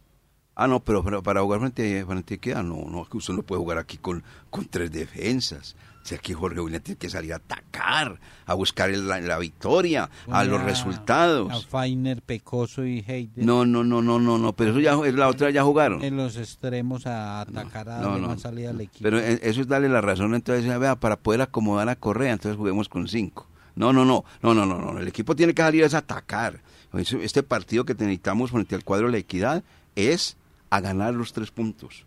[0.61, 3.77] Ah, no, pero, para jugar frente, frente a Equidad, no, no, usted no puede jugar
[3.77, 5.75] aquí con, con tres defensas.
[6.01, 9.37] O sea, aquí Jorge William tiene que salir a atacar, a buscar el- la, la
[9.37, 11.51] victoria, a los resultados.
[11.51, 13.45] a Fainer, Pecoso y Heider.
[13.45, 16.01] No, no, no, no, no, no, pero eso ya es la otra ya jugaron.
[16.03, 18.27] En los extremos a atacar a No, no.
[18.29, 19.03] más salida al equipo.
[19.03, 22.57] Pero eh, eso es darle la razón, entonces, vea, para poder acomodar a Correa, entonces
[22.57, 23.47] juguemos con cinco.
[23.75, 26.59] No, no, no, no, no, no, no, el equipo tiene que salir a atacar.
[26.93, 29.63] Este partido que necesitamos frente al cuadro de la equidad
[29.95, 30.37] es
[30.69, 32.05] a ganar los tres puntos.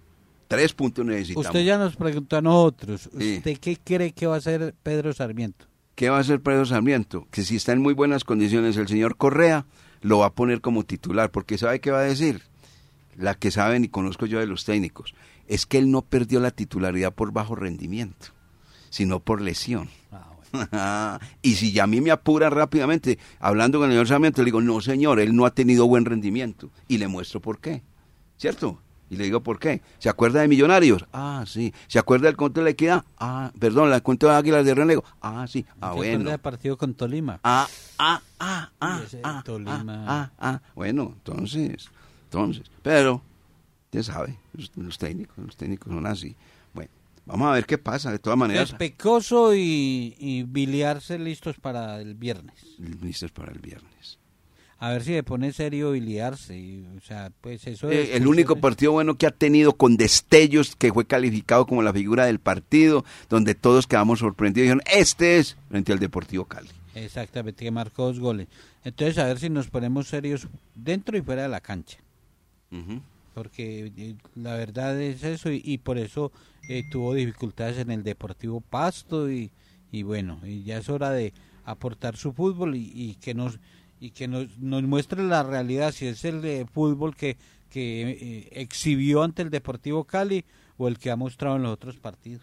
[0.49, 1.47] Tres puntos necesitamos.
[1.47, 3.39] Usted ya nos preguntó a nosotros, Sí.
[3.39, 5.67] ¿usted qué cree que va a hacer Pedro Sarmiento?
[5.95, 7.27] ¿Qué va a hacer Pedro Sarmiento?
[7.31, 9.67] Que si está en muy buenas condiciones el señor Correa,
[10.01, 12.43] lo va a poner como titular, porque ¿sabe qué va a decir?
[13.17, 15.15] La que saben y conozco yo de los técnicos,
[15.49, 18.29] es que él no perdió la titularidad por bajo rendimiento,
[18.91, 19.89] sino por lesión.
[21.43, 24.61] y si ya a mí me apura rápidamente, hablando con el señor Sarmiento, le digo,
[24.61, 26.71] no señor, él no ha tenido buen rendimiento.
[26.89, 27.83] Y le muestro por qué,
[28.43, 28.83] ¿cierto?
[29.09, 29.83] Y le digo por qué.
[29.99, 31.05] ¿Se acuerda de Millonarios?
[31.13, 31.73] Ah, sí.
[31.87, 33.05] ¿Se acuerda del conto de la equidad?
[33.19, 35.05] Ah, perdón, la cuento de Águilas de Renego.
[35.21, 35.65] Ah, sí.
[35.69, 36.31] Ah, ¿Se acuerda bueno.
[36.31, 37.39] del partido con Tolima?
[37.45, 40.05] Ah, ah, ah, ah, ese ah, Tolima.
[40.09, 41.89] ah, ah, bueno, entonces,
[42.25, 43.23] entonces, pero,
[43.85, 46.35] usted sabe, los, los técnicos, los técnicos son así.
[46.75, 46.91] Bueno,
[47.27, 48.71] vamos a ver qué pasa, de todas maneras.
[48.71, 52.57] Es Pecoso y, y Biliarse listos para el viernes.
[53.03, 54.19] Listos para el viernes.
[54.85, 58.57] A ver si le pone serio y, o sea, pues eso Eh, es- el único
[58.57, 63.05] partido bueno que ha tenido con destellos, que fue calificado como la figura del partido,
[63.29, 66.69] donde todos quedamos sorprendidos y dijeron, este es frente al Deportivo Cali.
[66.97, 68.49] Exactamente, que marcó dos goles.
[68.85, 71.99] Entonces, a ver si nos ponemos serios dentro y fuera de la cancha.
[73.35, 76.33] Porque eh, la verdad es eso, y, y por eso
[76.69, 79.51] eh, tuvo dificultades en el Deportivo Pasto, y,
[79.93, 81.33] y bueno, y ya es hora de
[81.65, 83.59] aportar su fútbol y, y que nos
[84.03, 87.37] y que nos, nos muestre la realidad, si es el de fútbol que,
[87.71, 90.45] que eh, exhibió ante el Deportivo Cali
[90.77, 92.43] o el que ha mostrado en los otros partidos.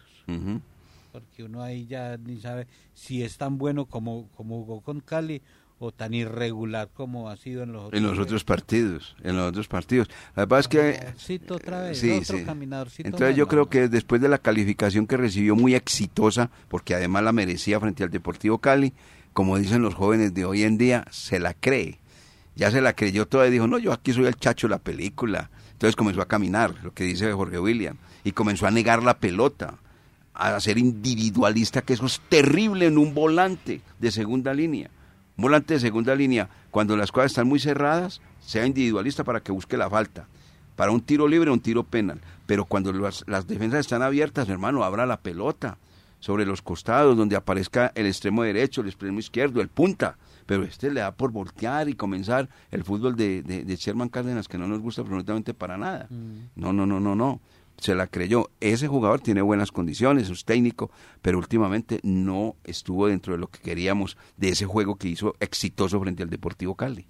[1.12, 5.42] Porque uno ahí ya ni sabe si es tan bueno como, como jugó con Cali
[5.78, 8.00] o tan irregular como ha sido en los otros.
[8.00, 10.08] En los otros partidos, en los otros partidos.
[10.36, 11.50] La verdad es que...
[11.50, 12.44] Otra vez, Sí, otro sí.
[12.44, 17.22] caminadorcito Entonces yo creo que después de la calificación que recibió muy exitosa, porque además
[17.22, 18.94] la merecía frente al Deportivo Cali,
[19.40, 21.98] como dicen los jóvenes de hoy en día, se la cree.
[22.56, 24.78] Ya se la creyó toda y dijo, no, yo aquí soy el chacho de la
[24.78, 25.48] película.
[25.72, 29.78] Entonces comenzó a caminar, lo que dice Jorge William, y comenzó a negar la pelota,
[30.34, 34.90] a ser individualista, que eso es terrible en un volante de segunda línea.
[35.38, 39.52] Un volante de segunda línea, cuando las cosas están muy cerradas, sea individualista para que
[39.52, 40.26] busque la falta.
[40.76, 42.20] Para un tiro libre, un tiro penal.
[42.44, 45.78] Pero cuando las, las defensas están abiertas, hermano, abra la pelota
[46.20, 50.16] sobre los costados, donde aparezca el extremo derecho, el extremo izquierdo, el punta.
[50.46, 54.46] Pero este le da por voltear y comenzar el fútbol de, de, de Sherman Cárdenas,
[54.48, 56.08] que no nos gusta absolutamente para nada.
[56.56, 57.40] No, no, no, no, no.
[57.78, 58.50] Se la creyó.
[58.60, 60.90] Ese jugador tiene buenas condiciones, es técnico,
[61.22, 65.98] pero últimamente no estuvo dentro de lo que queríamos de ese juego que hizo exitoso
[66.00, 67.06] frente al Deportivo Cali.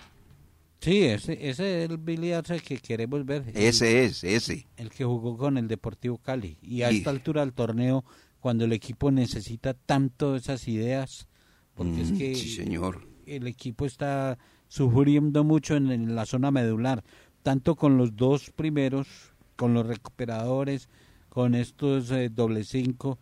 [0.80, 3.44] Sí, ese, ese es el Billy Arce que queremos ver.
[3.54, 4.66] Ese es, ese.
[4.76, 6.56] El que jugó con el Deportivo Cali.
[6.62, 8.04] Y a Y- esta altura del torneo,
[8.40, 11.28] cuando el equipo necesita tanto esas ideas,
[11.74, 13.06] porque es Mm, que sí, señor.
[13.26, 14.38] el equipo está
[14.68, 17.04] sufriendo mucho en, en la zona medular,
[17.42, 19.08] tanto con los dos primeros,
[19.56, 20.88] con los recuperadores,
[21.28, 23.18] con estos eh, doble cinco,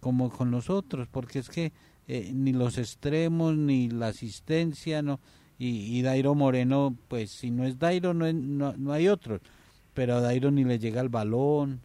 [0.00, 1.72] como con los otros, porque es que
[2.08, 5.20] eh, ni los extremos, ni la asistencia, no
[5.58, 9.40] Y, y Dairo Moreno, pues si no es Dairo, no, es- no, no hay otro.
[9.94, 11.82] Pero a Dairo ni le llega el balón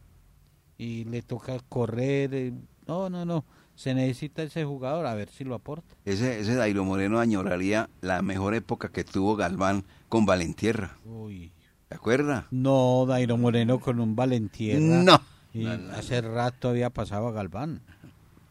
[0.78, 2.34] y le toca correr.
[2.34, 2.54] eh,
[2.88, 3.46] No, no, no.
[3.76, 5.96] Se necesita ese jugador, a ver si lo aporta.
[6.06, 10.98] Ese, ese Dairo Moreno añoraría la mejor época que tuvo Galván con Valentierra.
[11.06, 11.52] Uy.
[11.90, 12.46] ¿Te acuerdas?
[12.52, 14.80] No, Dairo Moreno con un Valentierra.
[14.80, 15.22] No.
[15.54, 17.82] Y No, no, hace rato había pasado a Galván.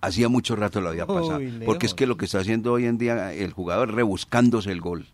[0.01, 1.39] Hacía mucho rato lo había pasado.
[1.39, 4.71] Uy, porque es que lo que está haciendo hoy en día el jugador es rebuscándose
[4.71, 5.07] el gol.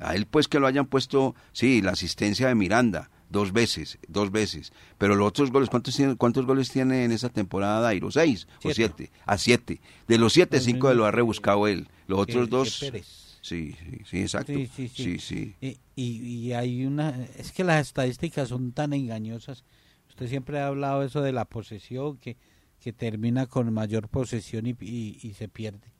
[0.00, 4.30] A él pues que lo hayan puesto, sí, la asistencia de Miranda, dos veces, dos
[4.30, 4.72] veces.
[4.98, 8.10] Pero los otros goles, ¿cuántos, tiene, cuántos goles tiene en esa temporada Dairo?
[8.10, 9.10] ¿Seis o Siete.
[9.26, 9.80] A siete.
[10.06, 11.88] De los siete, Los cinco lo ha rebuscado él.
[12.06, 12.78] Los otros que dos...
[12.78, 13.38] Pérez.
[13.40, 14.52] Sí, sí, sí, exacto.
[14.52, 15.04] Sí, sí, sí.
[15.04, 15.56] sí, sí.
[15.60, 17.10] Y, y, y hay una...
[17.36, 19.64] Es que las estadísticas son tan engañosas.
[20.08, 22.36] Usted siempre ha hablado eso de la posesión, que,
[22.78, 25.92] que termina con mayor posesión y, y, y se pierde.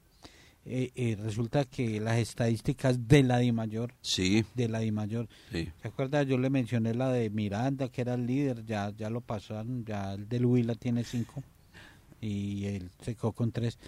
[0.65, 5.29] Eh, eh, resulta que las estadísticas de la Di Mayor, Sí, de la Di Mayor,
[5.51, 5.69] sí.
[5.81, 6.23] ¿se acuerda?
[6.23, 10.15] Yo le mencioné la de Miranda, que era el líder, ya, ya lo pasaron, ya
[10.15, 11.43] el del Huila tiene cinco
[12.21, 13.79] y él se quedó con tres.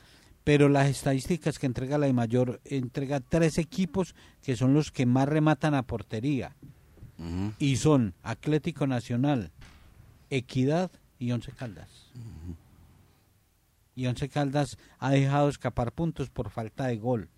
[0.43, 5.07] Pero las estadísticas que entrega la de mayor, entrega tres equipos que son los que
[5.07, 6.57] más rematan a portería.
[7.19, 7.53] Ujú.
[7.61, 9.53] Y son Atlético Nacional,
[10.29, 12.11] Equidad y Once Caldas.
[13.95, 17.29] Y Once Caldas ha dejado escapar puntos por falta de gol.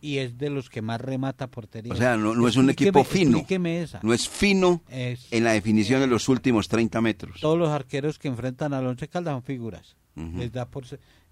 [0.00, 1.92] Y es de los que más remata portería.
[1.92, 3.44] O sea, no, no es un equipo fino.
[3.48, 4.00] esa.
[4.02, 7.40] No es fino Es- en la definición de los últimos 30 metros.
[7.40, 9.96] todos los arqueros que enfrentan al Once Caldas son figuras.
[10.14, 10.84] Les da por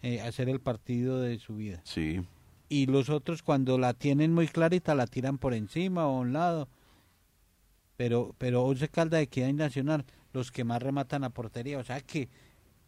[0.03, 1.81] eh, hacer el partido de su vida.
[1.85, 2.21] Sí.
[2.69, 6.35] Y los otros cuando la tienen muy clarita la tiran por encima o a un
[6.35, 6.69] lado.
[7.97, 11.79] Pero pero Once Caldas, Equidad y Nacional, los que más rematan a portería.
[11.79, 12.29] O sea que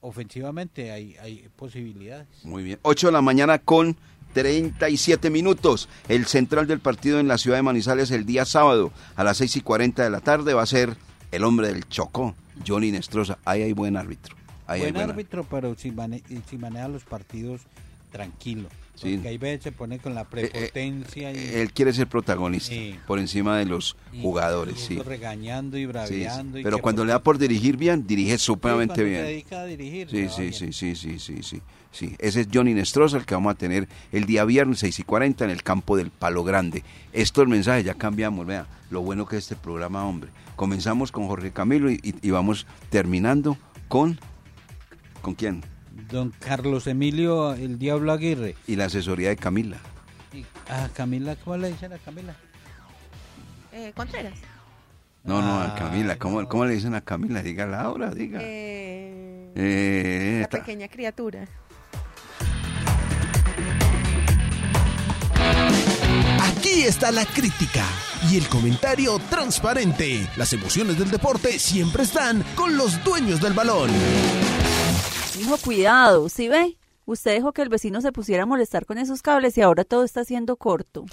[0.06, 2.26] ofensivamente hay, hay posibilidades.
[2.44, 2.78] Muy bien.
[2.82, 3.96] 8 de la mañana con
[4.34, 5.88] 37 minutos.
[6.08, 9.56] El central del partido en la ciudad de Manizales el día sábado a las 6
[9.56, 10.96] y 40 de la tarde va a ser
[11.32, 12.34] el hombre del Chocó,
[12.66, 13.38] Johnny Nestroza.
[13.44, 14.36] Ahí hay buen árbitro.
[14.66, 17.62] Ahí hay Buen buen árbitro, pero si, mane- si maneja los partidos
[18.12, 18.68] tranquilo.
[18.96, 19.16] Sí.
[19.16, 22.98] Porque veces se pone con la prepotencia y, Él quiere ser protagonista Sí.
[23.06, 24.76] por encima de los y- jugadores.
[24.90, 24.98] y sí.
[25.02, 26.60] regañando y Sí, sí.
[26.62, 29.24] Pero cuando por- le da por dirigir bien, dirige supremamente cuando se bien.
[29.26, 30.52] dedica a dirigir, Sí, sí, bien.
[30.54, 32.16] sí, sí, sí, sí, sí, sí.
[32.18, 35.44] Ese es Johnny Nestroza, el que vamos a tener el día viernes 6 y 40
[35.44, 36.82] en el campo del Palo Grande.
[37.12, 40.30] Estos mensajes ya cambiamos, vea, lo bueno que es este programa, hombre.
[40.56, 44.18] Comenzamos con Jorge Camilo y vamos terminando con...
[45.20, 45.62] ¿Con quién?
[46.10, 48.54] Don Carlos Emilio, el Diablo Aguirre.
[48.66, 49.78] Y la asesoría de Camila.
[50.32, 52.34] Y- ah, Camila, ¿cómo le dicen a Camila?
[53.72, 54.34] Eh, Contreras.
[55.24, 56.16] No, no, a Ah, Camila.
[56.16, 57.42] ¿Cómo, ¿Cómo le dicen a Camila?
[57.42, 58.38] Diga Laura, diga.
[58.42, 61.46] Eh, Eh, la pequeña criatura.
[66.40, 67.84] Aquí está la crítica
[68.30, 70.28] y el comentario transparente.
[70.36, 73.90] Las emociones del deporte siempre están con los dueños del balón.
[75.38, 76.78] Hijo, cuidado, ¿sí ve?
[77.04, 80.02] Usted dejó que el vecino se pusiera a molestar con esos cables y ahora todo
[80.02, 81.04] está siendo corto.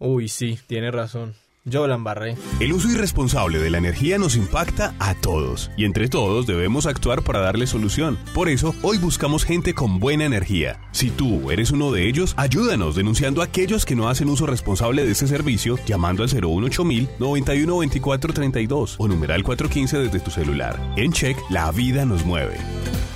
[0.00, 1.34] Uy, sí, tiene razón.
[1.64, 2.36] Yo la embarré.
[2.58, 7.22] El uso irresponsable de la energía nos impacta a todos y entre todos debemos actuar
[7.22, 8.18] para darle solución.
[8.34, 10.80] Por eso, hoy buscamos gente con buena energía.
[10.90, 15.04] Si tú eres uno de ellos, ayúdanos denunciando a aquellos que no hacen uso responsable
[15.04, 20.80] de este servicio llamando al 018000 912432 o numeral 415 desde tu celular.
[20.96, 22.56] En Check, la vida nos mueve.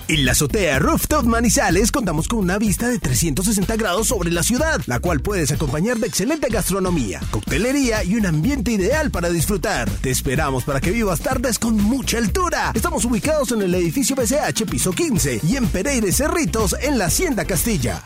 [0.08, 4.80] En la azotea Rooftop Manizales contamos con una vista de 360 grados sobre la ciudad,
[4.86, 9.88] la cual puedes acompañar de excelente gastronomía, coctelería y un ambiente ideal para disfrutar.
[10.02, 12.72] Te esperamos para que vivas tardes con mucha altura.
[12.74, 17.06] Estamos ubicados en el edificio BCH piso 15 y en Pereira y Cerritos en la
[17.06, 18.02] Hacienda Castilla.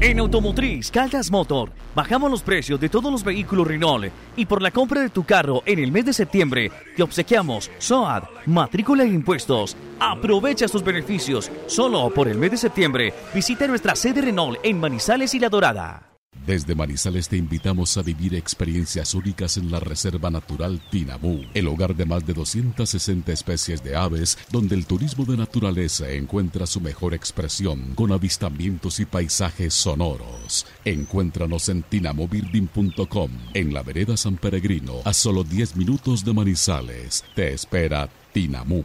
[0.00, 4.70] En Automotriz Caldas Motor bajamos los precios de todos los vehículos Renault y por la
[4.70, 9.76] compra de tu carro en el mes de septiembre te obsequiamos SOAD, matrícula e impuestos.
[9.98, 13.12] Aprovecha estos beneficios solo por el mes de septiembre.
[13.34, 16.09] Visita nuestra sede Renault en Manizales y La Dorada.
[16.50, 21.94] Desde Manizales te invitamos a vivir experiencias únicas en la Reserva Natural Tinamú, el hogar
[21.94, 27.14] de más de 260 especies de aves, donde el turismo de naturaleza encuentra su mejor
[27.14, 30.66] expresión con avistamientos y paisajes sonoros.
[30.84, 37.22] Encuéntranos en tinamobuilding.com, en la vereda San Peregrino, a solo 10 minutos de Manizales.
[37.36, 38.84] Te espera Tinamú.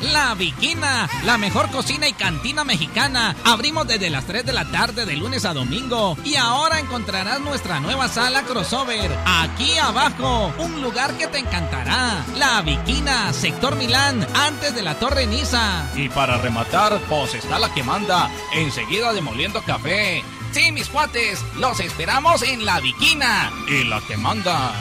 [0.00, 3.36] La Viquina, la mejor cocina y cantina mexicana.
[3.44, 6.16] Abrimos desde las 3 de la tarde de lunes a domingo.
[6.24, 9.16] Y ahora encontrarás nuestra nueva sala crossover.
[9.24, 12.24] Aquí abajo, un lugar que te encantará.
[12.36, 15.84] La Viquina, sector Milán, antes de la Torre Niza.
[15.94, 20.24] Y para rematar, pues está la que manda, enseguida demoliendo café.
[20.50, 23.52] Sí, mis cuates, los esperamos en La Viquina.
[23.68, 24.72] Y la que manda.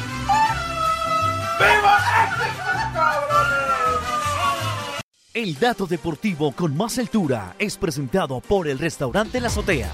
[5.34, 9.89] El dato deportivo con más altura es presentado por el restaurante La Azotea.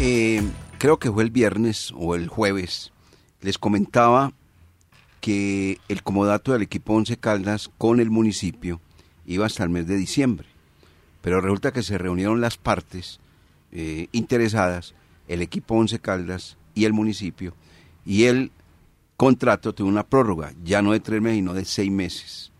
[0.00, 0.42] Eh,
[0.76, 2.92] creo que fue el viernes o el jueves,
[3.42, 4.32] les comentaba
[5.20, 8.80] que el comodato del equipo Once Caldas con el municipio
[9.24, 10.48] iba hasta el mes de diciembre.
[11.20, 13.20] Pero resulta que se reunieron las partes
[13.70, 14.96] eh, interesadas,
[15.28, 17.54] el equipo Once Caldas y el municipio,
[18.04, 18.50] y el
[19.16, 22.52] contrato tuvo una prórroga, ya no de tres meses, sino de seis meses.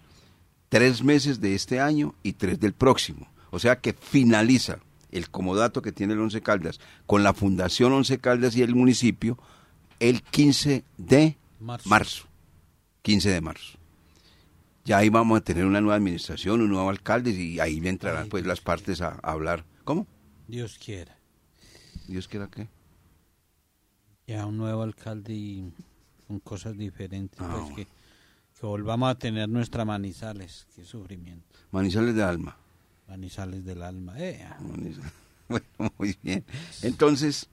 [0.69, 3.29] Tres meses de este año y tres del próximo.
[3.51, 4.79] O sea que finaliza
[5.11, 9.39] el comodato que tiene el Once Caldas con la Fundación Once Caldas y el municipio
[10.01, 11.89] el 15 de Marzo.
[11.89, 12.29] marzo.
[13.03, 13.79] 15 de marzo.
[14.85, 18.29] Ya ahí vamos a tener una nueva administración, un nuevo alcalde y ahí le entrarán
[18.29, 19.65] pues las partes a, a hablar.
[19.85, 20.07] ¿Cómo?
[20.49, 21.17] Dios quiera.
[22.07, 22.69] Dios quiera que.
[24.27, 25.73] Ya un nuevo alcalde y
[26.27, 27.41] con cosas diferentes.
[27.41, 27.77] Ah, pues, bueno.
[27.77, 27.87] que,
[28.59, 30.67] que volvamos a tener nuestra Manizales.
[30.75, 31.45] Qué sufrimiento.
[31.73, 32.57] Manizales de Alma.
[33.09, 34.15] Manizales del alma.
[34.19, 34.45] Eh,
[35.49, 35.67] Bueno,
[35.99, 36.45] muy bien.
[36.83, 37.49] Entonces,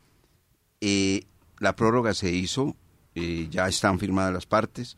[0.82, 1.26] eh,
[1.60, 2.76] la prórroga se hizo,
[3.14, 4.98] eh, ya están firmadas las partes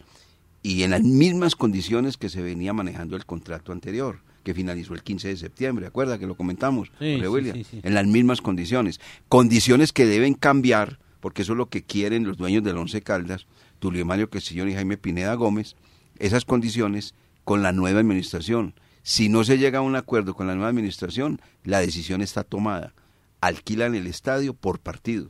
[0.63, 5.03] y en las mismas condiciones que se venía manejando el contrato anterior, que finalizó el
[5.03, 5.87] 15 de septiembre.
[5.87, 7.57] ¿Acuerda que lo comentamos, Sí, William?
[7.57, 7.79] sí, sí.
[7.83, 9.01] En las mismas condiciones.
[9.27, 13.45] Condiciones que deben cambiar, porque eso es lo que quieren los dueños del Once Caldas,
[13.79, 15.75] Tulio Mario Castellón y Jaime Pineda Gómez,
[16.19, 17.13] esas condiciones
[17.43, 18.73] con la nueva administración.
[19.03, 22.93] Si no se llega a un acuerdo con la nueva administración, la decisión está tomada.
[23.41, 25.29] Alquilan el estadio por partido.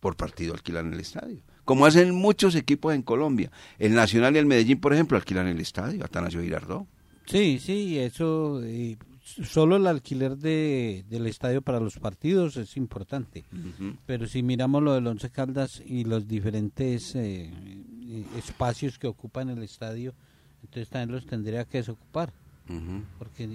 [0.00, 1.42] Por partido alquilan el estadio.
[1.64, 3.50] Como hacen muchos equipos en Colombia.
[3.78, 6.04] El Nacional y el Medellín, por ejemplo, alquilan el estadio.
[6.04, 6.86] Atanasio Girardot.
[7.26, 8.60] Sí, sí, eso.
[8.62, 8.96] eh,
[9.26, 13.44] solo el alquiler de, del estadio para los partidos es importante.
[14.06, 19.50] Pero si miramos lo del Once Caldas y los diferentes eh, eh, espacios que ocupan
[19.50, 20.14] el estadio,
[20.62, 22.32] entonces también los tendría que desocupar.
[23.18, 23.48] Porque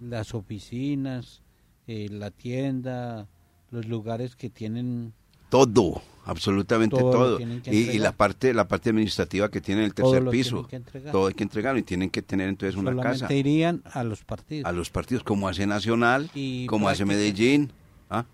[0.00, 1.42] las oficinas,
[1.86, 3.28] eh, la tienda,
[3.70, 5.12] los lugares que tienen
[5.54, 7.38] Todo, absolutamente Todo todo.
[7.70, 10.68] Y, la parte la parte administrativa que tiene el Todo tercer lo piso.
[11.12, 13.32] todo hay que entregarlo y tienen que tener entonces una solamente casa.
[13.32, 17.70] irían a los partidos A los partidos, como hace Nacional, Y como hace Medellín.
[18.10, 18.24] ¿ah?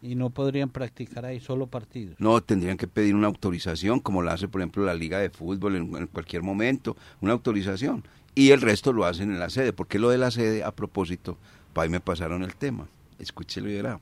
[0.00, 2.14] y no podrían practicar ahí solo partidos.
[2.20, 5.74] No, tendrían que pedir una autorización, como la hace, por ejemplo, la Liga de Fútbol
[5.74, 8.04] en, en cualquier momento, una autorización.
[8.36, 9.72] Y el resto lo hacen en la sede.
[9.72, 10.62] porque lo de la sede?
[10.62, 11.36] A propósito,
[11.72, 12.86] para ahí me pasaron el tema.
[13.18, 13.98] Escúchelo y verá.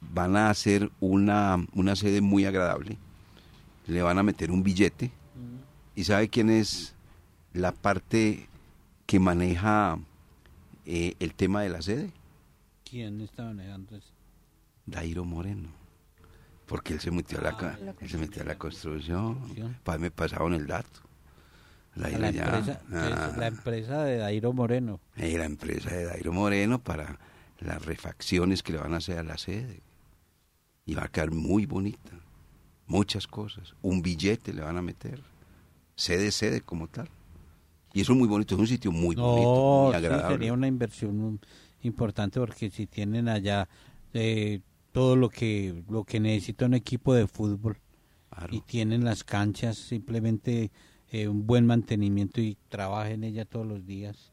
[0.00, 2.98] Van a hacer una, una sede muy agradable.
[3.86, 5.10] Le van a meter un billete.
[5.94, 6.94] ¿Y sabe quién es
[7.52, 8.48] la parte
[9.06, 9.98] que maneja
[10.84, 12.10] eh, el tema de la sede?
[12.88, 14.12] ¿Quién está manejando eso?
[14.84, 15.68] Dairo Moreno.
[16.66, 19.38] Porque él se metió a la, la él se metió a la construcción.
[19.84, 21.00] Para me pasaron el dato.
[21.94, 25.00] La, empresa, ah, la empresa de Dairo Moreno.
[25.16, 27.18] eh, la empresa de Dairo Moreno para
[27.60, 29.80] las refacciones que le van a hacer a la sede.
[30.86, 32.12] Y va a quedar muy bonita.
[32.86, 33.74] Muchas cosas.
[33.82, 35.20] Un billete le van a meter.
[35.96, 37.08] Sede, sede como tal.
[37.92, 38.54] Y eso es muy bonito.
[38.54, 40.36] Es un sitio muy bonito, muy sí, agradable.
[40.36, 41.40] sería una inversión
[41.82, 43.68] importante porque si tienen allá
[44.12, 44.60] eh,
[44.92, 47.78] todo lo que lo que necesita un equipo de fútbol
[48.50, 50.70] y tienen las canchas simplemente
[51.10, 54.32] eh, un buen mantenimiento y trabaja en ella todos los días.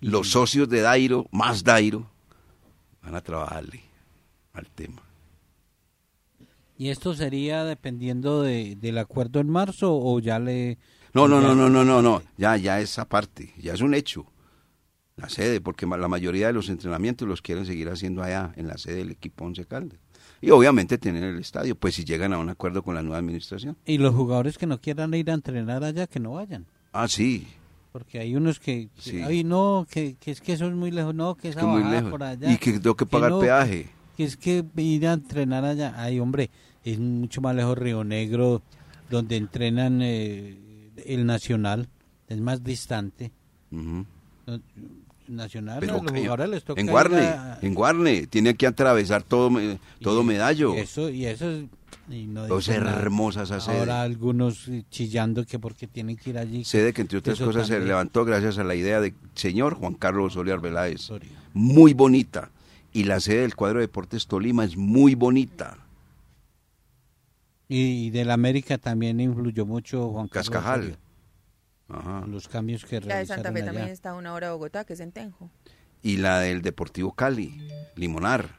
[0.00, 2.10] Y- Los socios de Dairo, más Dairo,
[3.02, 3.80] van a trabajarle
[4.54, 5.02] al tema.
[6.82, 10.78] ¿Y esto sería dependiendo de, del acuerdo en marzo o ya le
[11.14, 12.22] No, no, no, no, no, no, no.
[12.36, 14.26] Ya, ya es aparte, ya es un hecho.
[15.14, 18.78] La sede, porque la mayoría de los entrenamientos los quieren seguir haciendo allá, en la
[18.78, 20.00] sede del equipo Once Caldas.
[20.40, 23.76] Y obviamente tener el estadio, pues si llegan a un acuerdo con la nueva administración.
[23.86, 26.66] Y los jugadores que no quieran ir a entrenar allá, que no vayan.
[26.92, 27.46] Ah, sí.
[27.92, 29.22] Porque hay unos que, que, Sí.
[29.22, 31.66] ay, no, que, que es que eso es muy lejos, no, que Es esa que
[31.68, 32.10] muy lejos.
[32.10, 32.50] por allá.
[32.52, 33.88] Y que tengo que pagar no, peaje.
[34.16, 36.50] Que es que ir a entrenar allá, ay, hombre,
[36.84, 38.62] es mucho más lejos Río Negro,
[39.10, 40.56] donde entrenan eh,
[41.06, 41.88] el Nacional,
[42.28, 43.30] es más distante.
[43.70, 44.06] No,
[45.28, 48.66] Nacional, Pero a los que- jugadores les toca en Guarne, a- en Guarne, tiene que
[48.66, 49.50] atravesar todo,
[50.00, 50.74] todo medallo.
[50.74, 51.64] Y eso, y eso es...
[52.10, 52.98] y no Pues dicen nada.
[53.00, 53.78] hermosa esa sede.
[53.78, 56.64] Ahora algunos eh, chillando que porque tienen que ir allí.
[56.64, 60.32] Sede que entre otras cosas se levantó gracias a la idea del señor Juan Carlos
[60.32, 61.08] Osorio Arbeláez.
[61.54, 62.50] Muy bonita.
[62.92, 65.78] Y la sede del cuadro de Deportes Tolima es muy bonita.
[67.72, 70.80] Y, y del América también influyó mucho Juan Carlos Cascajal.
[70.80, 70.96] Osorio,
[71.88, 72.26] Ajá.
[72.26, 73.66] Los cambios que La de Santa Fe allá.
[73.66, 75.50] también está a una hora de Bogotá, que es en Tenjo.
[76.02, 78.56] Y la del Deportivo Cali, Limonar.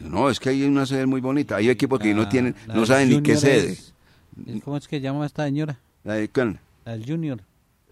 [0.00, 1.56] No, es que hay una sede muy bonita.
[1.56, 3.72] Hay equipos que no tienen, no saben ni qué sede.
[3.72, 3.94] es-
[4.46, 5.78] es- ¿Cómo es que llama esta señora?
[6.02, 6.58] La de quién?
[6.84, 7.40] La del Junior.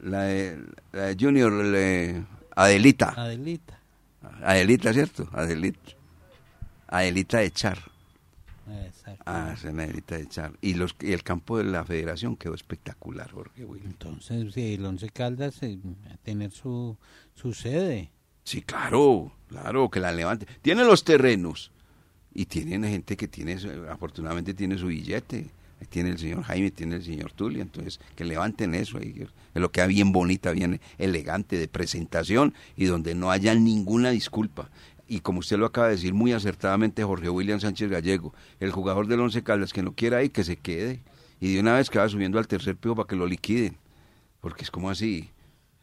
[0.01, 0.59] La de,
[0.93, 2.23] la de Junior, la de
[2.57, 3.11] Adelita.
[3.17, 3.79] Adelita.
[4.43, 5.29] Adelita, ¿cierto?
[5.33, 5.79] Adelita.
[6.89, 7.79] Adelita de Char.
[8.87, 9.23] Exacto.
[9.27, 10.53] Ah, es la Adelita de Char.
[10.61, 13.67] Y, los, y el campo de la federación quedó espectacular, Jorge.
[13.85, 15.79] Entonces, sí, el Once Caldas eh,
[16.13, 16.97] a tener su,
[17.35, 18.11] su sede.
[18.45, 20.47] Sí, claro, claro, que la levante.
[20.63, 21.71] Tiene los terrenos
[22.35, 23.57] y tienen gente que tiene,
[23.91, 25.51] afortunadamente tiene su billete.
[25.81, 29.29] Ahí Tiene el señor Jaime, tiene el señor Tulio, entonces que levanten eso ahí, que
[29.55, 34.71] lo queda bien bonita, bien elegante, de presentación y donde no haya ninguna disculpa.
[35.09, 39.07] Y como usted lo acaba de decir muy acertadamente, Jorge William Sánchez Gallego, el jugador
[39.07, 41.03] del Once Caldas, que no quiera ir, que se quede.
[41.41, 43.77] Y de una vez que va subiendo al tercer piso para que lo liquiden.
[44.41, 45.31] Porque es como así,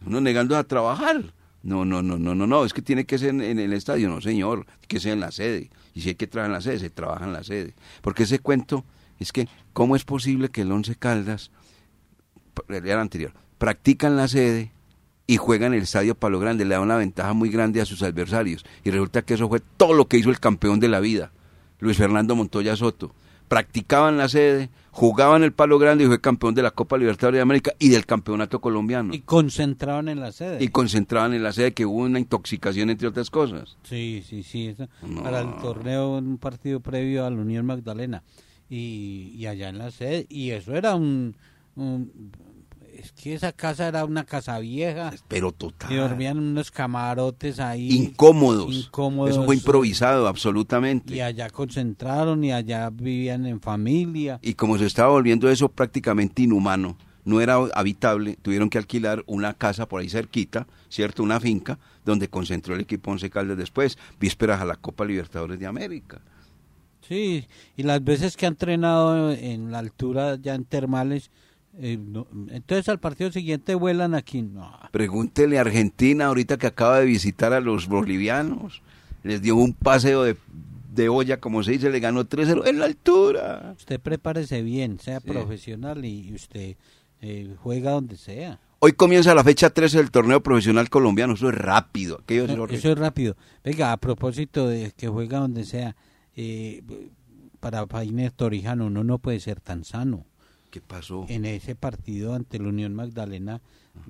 [0.05, 1.33] uno negando a trabajar.
[1.61, 4.07] No, no, no, no, no, no, es que tiene que ser en, en el estadio,
[4.07, 5.69] no señor, que sea en la sede.
[5.93, 7.75] Y si hay que trabajar en la sede, se trabaja en la sede.
[8.01, 8.85] Porque ese cuento
[9.19, 11.51] es que, ¿cómo es posible que el Once Caldas,
[12.69, 14.71] el anterior, practican la sede
[15.31, 18.01] y juegan en el estadio Palo Grande, le da una ventaja muy grande a sus
[18.01, 18.65] adversarios?
[18.83, 21.31] Y resulta que eso fue todo lo que hizo el campeón de la vida,
[21.79, 23.13] Luis Fernando Montoya Soto.
[23.47, 27.41] Practicaban la sede, jugaban el Palo Grande y fue campeón de la Copa Libertadores de
[27.41, 30.63] América y del campeonato colombiano Y concentraban en la sede.
[30.63, 33.77] y concentraban en la sede que hubo una intoxicación entre otras cosas.
[33.83, 34.67] Sí, sí, sí.
[34.67, 35.23] eso, No.
[35.23, 38.23] Para el torneo, un partido previo a la Unión Magdalena.
[38.69, 40.27] Y, y allá en la sede.
[40.29, 41.35] Y eso era un,
[41.75, 42.11] un-
[42.99, 45.13] Es que esa casa era una casa vieja.
[45.27, 45.91] Pero total.
[45.91, 47.89] Y dormían unos camarotes ahí.
[47.91, 48.73] Incómodos.
[48.73, 49.31] Incómodos.
[49.31, 51.15] Eso fue improvisado, absolutamente.
[51.15, 54.39] Y allá concentraron y allá vivían en familia.
[54.41, 59.53] Y como se estaba volviendo eso prácticamente inhumano, no era habitable, tuvieron que alquilar una
[59.53, 61.23] casa por ahí cerquita, ¿cierto?
[61.23, 65.67] Una finca, donde concentró el equipo Once Caldas después, vísperas a la Copa Libertadores de
[65.67, 66.21] América.
[67.07, 71.31] Sí, y las veces que han entrenado en la altura ya en termales,
[71.77, 74.41] eh, no- entonces al partido siguiente vuelan aquí.
[74.41, 78.81] No, Pregúntele a Argentina ahorita que acaba de visitar a los bolivianos,
[79.23, 80.35] les dio un paseo de,
[80.93, 83.73] de olla, como se dice, le ganó 3-0 en la altura.
[83.77, 86.75] usted prepárese bien, sea profesional y, y usted
[87.21, 88.59] eh, juega donde sea.
[88.81, 92.21] Hoy comienza la fecha 13 del torneo profesional colombiano, eso es rápido.
[92.25, 93.35] ¿Qué iba a decir, Eso, es rápido.
[93.61, 95.97] Venga, a propósito de que juega donde sea,
[96.37, 96.81] eh,
[97.59, 100.25] para Painer Torijano uno no puede ser tan sano.
[100.69, 101.25] ¿Qué pasó?
[101.29, 103.61] En ese partido ante la Unión Magdalena,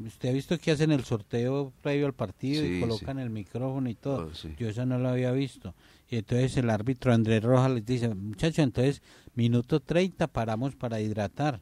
[0.05, 3.89] usted ha visto que hacen el sorteo previo al partido Sí, y colocan el micrófono
[3.89, 4.27] y todo.
[4.31, 4.53] Oh, sí.
[4.57, 5.73] Yo eso no lo había visto.
[6.09, 9.01] Y entonces el árbitro Andrés Rojas les dice, muchachos, entonces
[9.35, 11.61] minuto 30 paramos para hidratar.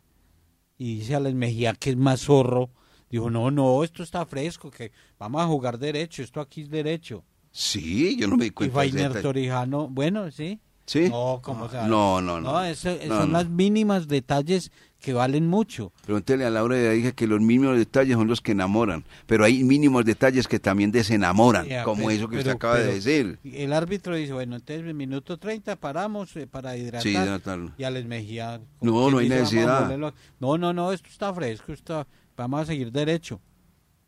[0.80, 2.70] Y dice Alex Mejía, que es más zorro,
[3.10, 7.24] dijo, no, no, esto está fresco, que vamos a jugar derecho, esto aquí es derecho.
[7.52, 8.84] Sí, yo no me di Y cuenta.
[8.84, 9.22] ese Fainer.
[9.22, 10.60] Torijano, bueno, sí.
[10.88, 11.10] ¿Sí?
[11.10, 11.86] No, ¿cómo se va?
[11.88, 12.64] No, no, no.
[12.64, 13.38] eso- No, son no.
[13.40, 14.72] las mínimas detalles
[15.02, 15.92] que valen mucho.
[16.06, 19.64] Pregúntele a Laura de dije que los mínimos detalles son los que enamoran, pero hay
[19.66, 23.38] mínimos detalles que también desenamoran, Ya, como pero- eso que usted pero- acaba de decir.
[23.44, 27.02] El árbitro dice, bueno, entonces en minuto 30 paramos eh, para hidratar.
[27.04, 27.74] Sí, hidratarlo.
[27.78, 28.62] Y Alex Mejía...
[28.82, 29.96] No, no hay necesidad.
[30.40, 32.08] No, no, no, esto está fresco, está,
[32.38, 33.42] vamos a seguir derecho.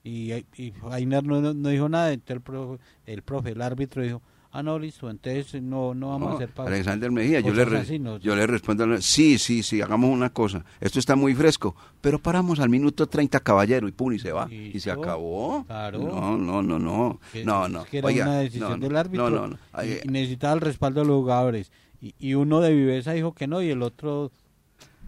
[0.02, 4.02] Y, y Fainer no, no- no dijo nada, entonces el profe, el profe, el árbitro
[4.02, 4.22] dijo,
[4.52, 6.72] ah, no, listo, entonces no, no vamos a hacer pausa.
[6.74, 8.18] Alexander Mejía, yo le, Cosas re- así, ¿no?
[8.18, 12.60] yo le respondo, sí, sí, sí, hagamos una cosa, esto está muy fresco, pero paramos
[12.60, 15.64] al minuto 30, caballero, y pum, y se va, y se acabó.
[15.66, 16.00] Claro.
[16.00, 17.84] No, no, no, no, Que- no, no.
[17.86, 21.02] que era Oiga, una decisión no, no, del árbitro No, no, y- necesitaba el respaldo
[21.02, 21.72] de los jugadores
[22.02, 24.32] y, y uno de viveza dijo que no y el otro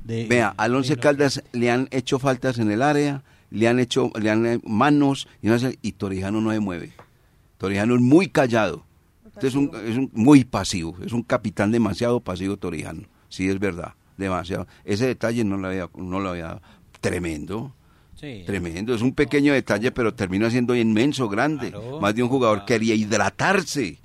[0.03, 4.11] de- Vea, al Once Caldas le han hecho faltas en el área, le han hecho
[4.19, 6.93] le han eh, manos y, no hace- y Torijano no se mueve.
[7.57, 8.83] Torijano es muy callado.
[9.41, 13.03] Este es un, es un- muy pasivo, es un capitán demasiado pasivo Torijano.
[13.29, 14.67] Sí, es verdad, demasiado.
[14.85, 16.61] Ese detalle no lo había, no lo había dado.
[16.99, 17.73] Tremendo.
[18.15, 18.43] Sí.
[18.45, 21.73] Tremendo, es un pequeño detalle, pero termina siendo inmenso, grande.
[21.99, 23.97] Más de un jugador quería hidratarse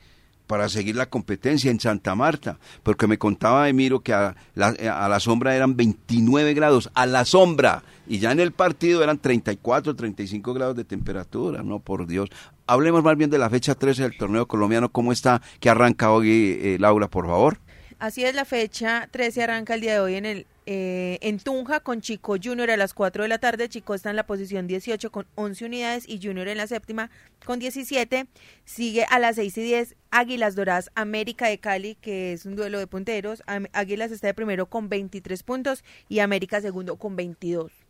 [0.46, 5.08] para seguir la competencia en Santa Marta, porque me contaba Emiro que a la, a
[5.08, 9.94] la sombra eran 29 grados, a la sombra, y ya en el partido eran 34,
[9.96, 12.30] 35 grados de temperatura, no, por Dios.
[12.68, 15.40] Hablemos más bien de la fecha 13 del torneo colombiano, ¿cómo está?
[15.60, 17.58] que arranca hoy, eh, Laura, por favor?
[18.00, 21.78] Así es, la fecha 13 arranca el día de hoy en el eh, en Tunja
[21.78, 23.68] con Chico Junior a las 4 de la tarde.
[23.68, 27.08] Chico está en la posición 18 con 11 unidades y Junior en la séptima
[27.44, 28.26] con 17.
[28.64, 32.80] Sigue a las 6 y 10 Águilas Doradas América de Cali, que es un duelo
[32.80, 33.44] de punteros.
[33.72, 37.85] Águilas está de primero con 23 puntos y América segundo con 22.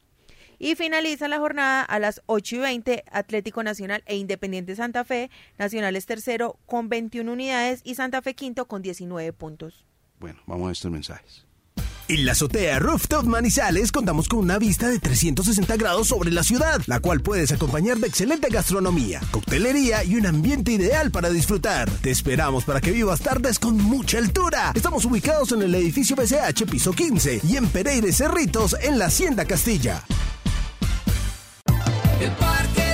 [0.59, 5.31] Y finaliza la jornada a las 8 y 20 Atlético Nacional e Independiente Santa Fe.
[5.59, 9.85] Nacional es tercero con 21 unidades y Santa Fe quinto con 19 puntos.
[10.19, 11.47] Bueno, vamos a estos mensajes.
[12.09, 16.81] En la azotea Rooftop Manizales contamos con una vista de 360 grados sobre la ciudad,
[16.87, 21.91] la cual puedes acompañar de excelente gastronomía, coctelería y un ambiente ideal para disfrutar.
[22.03, 24.71] Te esperamos para que vivas tardes con mucha altura.
[24.77, 29.07] Estamos ubicados en el edificio BCH piso 15 y en Pereira y Cerritos en la
[29.07, 30.05] Hacienda Castilla.
[32.19, 32.86] El Parque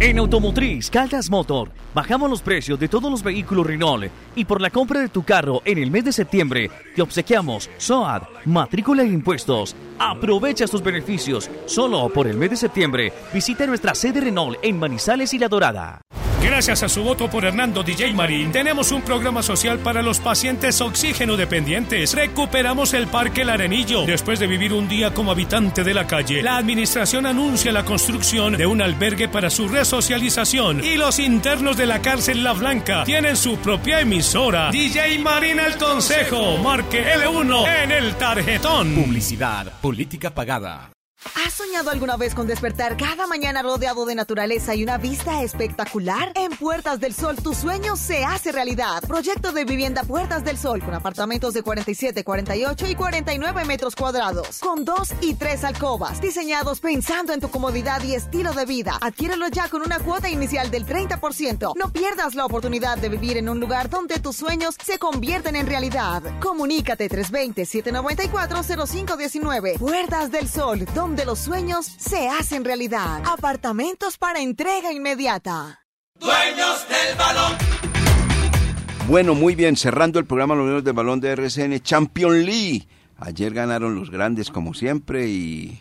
[0.00, 4.70] En Automotriz Caldas Motor bajamos los precios de todos los vehículos Renault y por la
[4.70, 9.74] compra de tu carro en el mes de septiembre te obsequiamos SOAT, matrícula e impuestos.
[9.98, 13.12] Aprovecha tus beneficios solo por el mes de septiembre.
[13.32, 16.03] Visita nuestra sede Renault en Manizales y La Dorada.
[16.44, 20.78] Gracias a su voto por Hernando DJ Marín, tenemos un programa social para los pacientes
[20.82, 22.12] oxígeno dependientes.
[22.12, 24.04] Recuperamos el Parque El Arenillo.
[24.04, 28.58] Después de vivir un día como habitante de la calle, la administración anuncia la construcción
[28.58, 30.84] de un albergue para su resocialización.
[30.84, 34.70] Y los internos de la cárcel La Blanca tienen su propia emisora.
[34.70, 36.58] DJ Marín el Consejo.
[36.58, 38.94] Marque L1 en el tarjetón.
[38.94, 40.93] Publicidad, política pagada.
[41.34, 46.32] ¿Has soñado alguna vez con despertar cada mañana rodeado de naturaleza y una vista espectacular?
[46.34, 49.02] En Puertas del Sol tu sueño se hace realidad.
[49.06, 54.58] Proyecto de vivienda Puertas del Sol con apartamentos de 47, 48 y 49 metros cuadrados,
[54.58, 58.98] con dos y tres alcobas, diseñados pensando en tu comodidad y estilo de vida.
[59.00, 61.72] Adquiérelo ya con una cuota inicial del 30%.
[61.76, 65.66] No pierdas la oportunidad de vivir en un lugar donde tus sueños se convierten en
[65.66, 66.22] realidad.
[66.40, 69.78] Comunícate 320-794-0519.
[69.78, 73.22] Puertas del Sol, donde los sueños se hacen realidad.
[73.24, 75.80] Apartamentos para entrega inmediata.
[76.18, 77.52] Dueños del balón.
[79.06, 82.88] Bueno, muy bien, cerrando el programa Los Niños del Balón de RCN Champion League.
[83.18, 85.78] Ayer ganaron los grandes como siempre y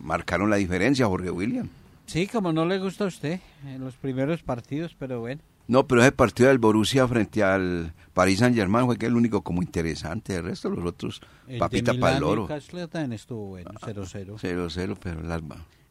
[0.00, 1.68] marcaron la diferencia, Jorge William.
[2.06, 5.40] Sí, como no le gusta a usted en los primeros partidos, pero bueno.
[5.66, 9.42] No, pero ese partido del Borussia frente al Paris Saint Germain fue que el único
[9.42, 10.36] como interesante.
[10.36, 12.42] El resto, los otros, El papita para el oro.
[12.42, 14.36] Newcastle también estuvo bueno, 0-0.
[14.38, 15.40] 0-0, pero las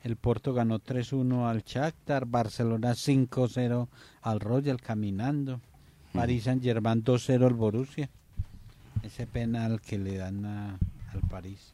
[0.03, 3.87] El Porto ganó 3-1 al Shakhtar, Barcelona 5-0
[4.21, 5.59] al Royal caminando,
[6.13, 8.09] Paris Saint-Germain 2-0 al Borussia.
[9.01, 10.77] Ese penal que le dan a-
[11.11, 11.73] al París.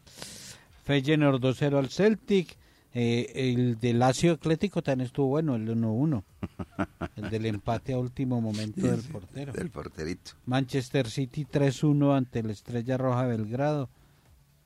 [0.85, 2.55] Feyenoord 2-0 al Celtic.
[2.93, 6.23] Eh, el del Lazio Atlético también estuvo bueno, el 1-1.
[7.17, 9.53] el del empate a último momento del portero.
[9.53, 10.31] Del porterito.
[10.45, 13.89] Manchester City 3-1 ante la Estrella Roja Belgrado.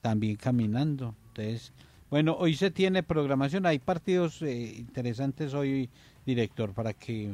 [0.01, 1.15] También caminando.
[1.29, 1.73] Entonces,
[2.09, 3.65] bueno, hoy se tiene programación.
[3.65, 5.89] Hay partidos eh, interesantes hoy,
[6.25, 7.29] director, para que...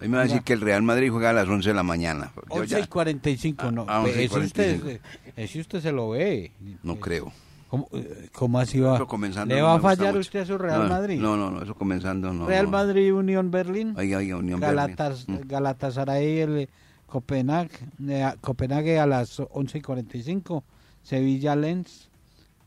[0.00, 1.82] Hoy me va a decir que el Real Madrid juega a las 11 de la
[1.82, 2.32] mañana.
[2.48, 3.86] Yo 11 ya- y 45, no.
[3.88, 5.08] Ah, 11 y eso, usted, 45.
[5.36, 6.52] eso usted se lo ve.
[6.82, 7.32] No creo.
[7.70, 8.96] ¿Cómo, eh, cómo así va?
[8.96, 11.20] Eso comenzando ¿Le no va a fallar usted a su Real No, Madrid?
[11.20, 12.46] No, no, no, eso comenzando no.
[12.46, 12.66] Real.
[12.66, 13.94] Madrid, Unión Berlín.
[13.96, 15.44] Oiga, oiga, Unión Galatas- Berlín.
[15.44, 15.48] Mm.
[15.48, 16.68] Galatasaray, el
[17.06, 17.70] Copenhague,
[18.08, 20.64] eh, Copenhague a las 11 y 45.
[21.02, 22.08] Sevilla, Lens.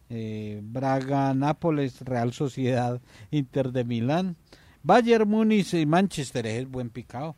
[0.09, 3.01] eh, Braga, Nápoles, Real Sociedad,
[3.31, 4.35] Inter de Milán.
[4.83, 7.35] Bayern Múnich y Manchester, es buen picado.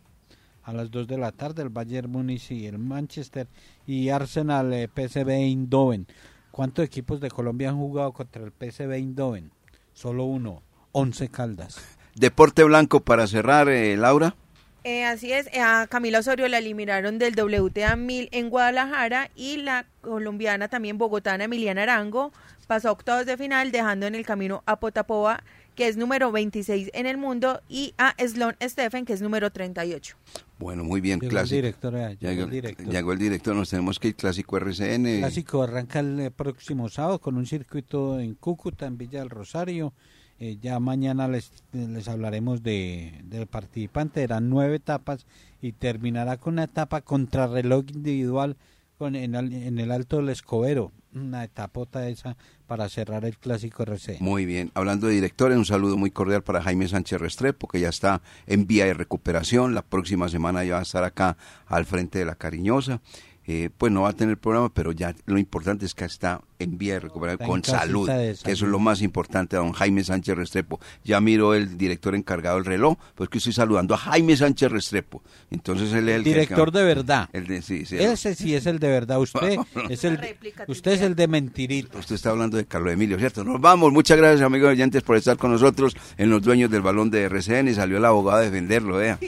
[0.64, 3.48] A las 2 de la tarde el Bayern Múnich y el Manchester.
[3.88, 6.08] Y Arsenal, eh, PSV Eindhoven.
[6.56, 9.52] ¿Cuántos equipos de Colombia han jugado contra el PSV Eindhoven?
[9.92, 11.86] Solo uno, 11 Caldas.
[12.16, 14.38] Deporte blanco para cerrar, eh, Laura.
[14.86, 19.58] Eh, así es, eh, a Camila Osorio la eliminaron del WTA 1000 en Guadalajara y
[19.58, 22.32] la colombiana también bogotana Emiliana Arango
[22.68, 25.44] pasó a octavos de final dejando en el camino a Potapova
[25.76, 30.16] que es número 26 en el mundo y a Sloan Stephen que es número 38.
[30.58, 31.56] Bueno, muy bien, Llegó el clásico.
[31.56, 32.88] director, eh, llegó Llegó, el director.
[32.88, 35.06] llegó el director, nos tenemos que ir clásico RCN.
[35.06, 39.30] El clásico arranca el eh, próximo sábado con un circuito en Cúcuta, en Villa del
[39.30, 39.94] Rosario.
[40.40, 44.22] Eh, ya mañana les, les hablaremos de, del participante.
[44.24, 45.26] Eran nueve etapas
[45.62, 48.58] y terminará con una etapa contrarreloj individual
[49.00, 50.92] en el Alto del Escobero.
[51.14, 52.36] Una etapota esa
[52.68, 54.18] para cerrar el clásico RC.
[54.20, 54.72] Muy bien.
[54.74, 58.68] Hablando de directores, un saludo muy cordial para Jaime Sánchez Restrepo, que ya está en
[58.68, 59.74] vía de recuperación.
[59.76, 61.38] La próxima semana ya va a estar acá
[61.68, 63.02] al frente de la Cariñosa.
[63.48, 66.80] Eh, pues no va a tener programa, pero ya lo importante es que está en
[66.80, 67.10] vía de en
[67.48, 70.80] con salud, de que eso es lo más importante, don Jaime Sánchez Restrepo.
[71.04, 75.22] Ya miró el director encargado del reloj, pues que estoy saludando a Jaime Sánchez Restrepo.
[75.52, 77.30] Entonces él es el que- Director de verdad.
[77.34, 79.20] El de, sí, sí, Ese sí es el de verdad.
[79.20, 80.20] Usted es el,
[80.68, 82.00] usted es el de mentirito.
[82.00, 83.44] Usted está hablando de Carlos Emilio, ¿cierto?
[83.44, 83.92] Nos vamos.
[83.94, 87.76] Muchas gracias, amigos oyentes, por estar con nosotros en los dueños del balón de RCN.
[87.76, 89.20] Salió el abogado a defenderlo, vea.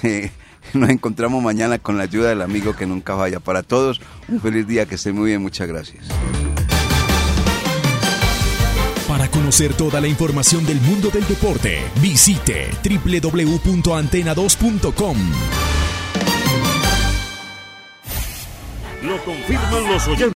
[0.00, 0.30] Que-
[0.74, 3.40] nos encontramos mañana con la ayuda del amigo que nunca falla.
[3.40, 5.40] Para todos, un feliz día, que estén muy bien.
[5.42, 6.06] Muchas gracias.
[9.06, 15.16] Para conocer toda la información del mundo del deporte, visite www.antena2.com.
[19.02, 20.26] Lo confirman los oyentes.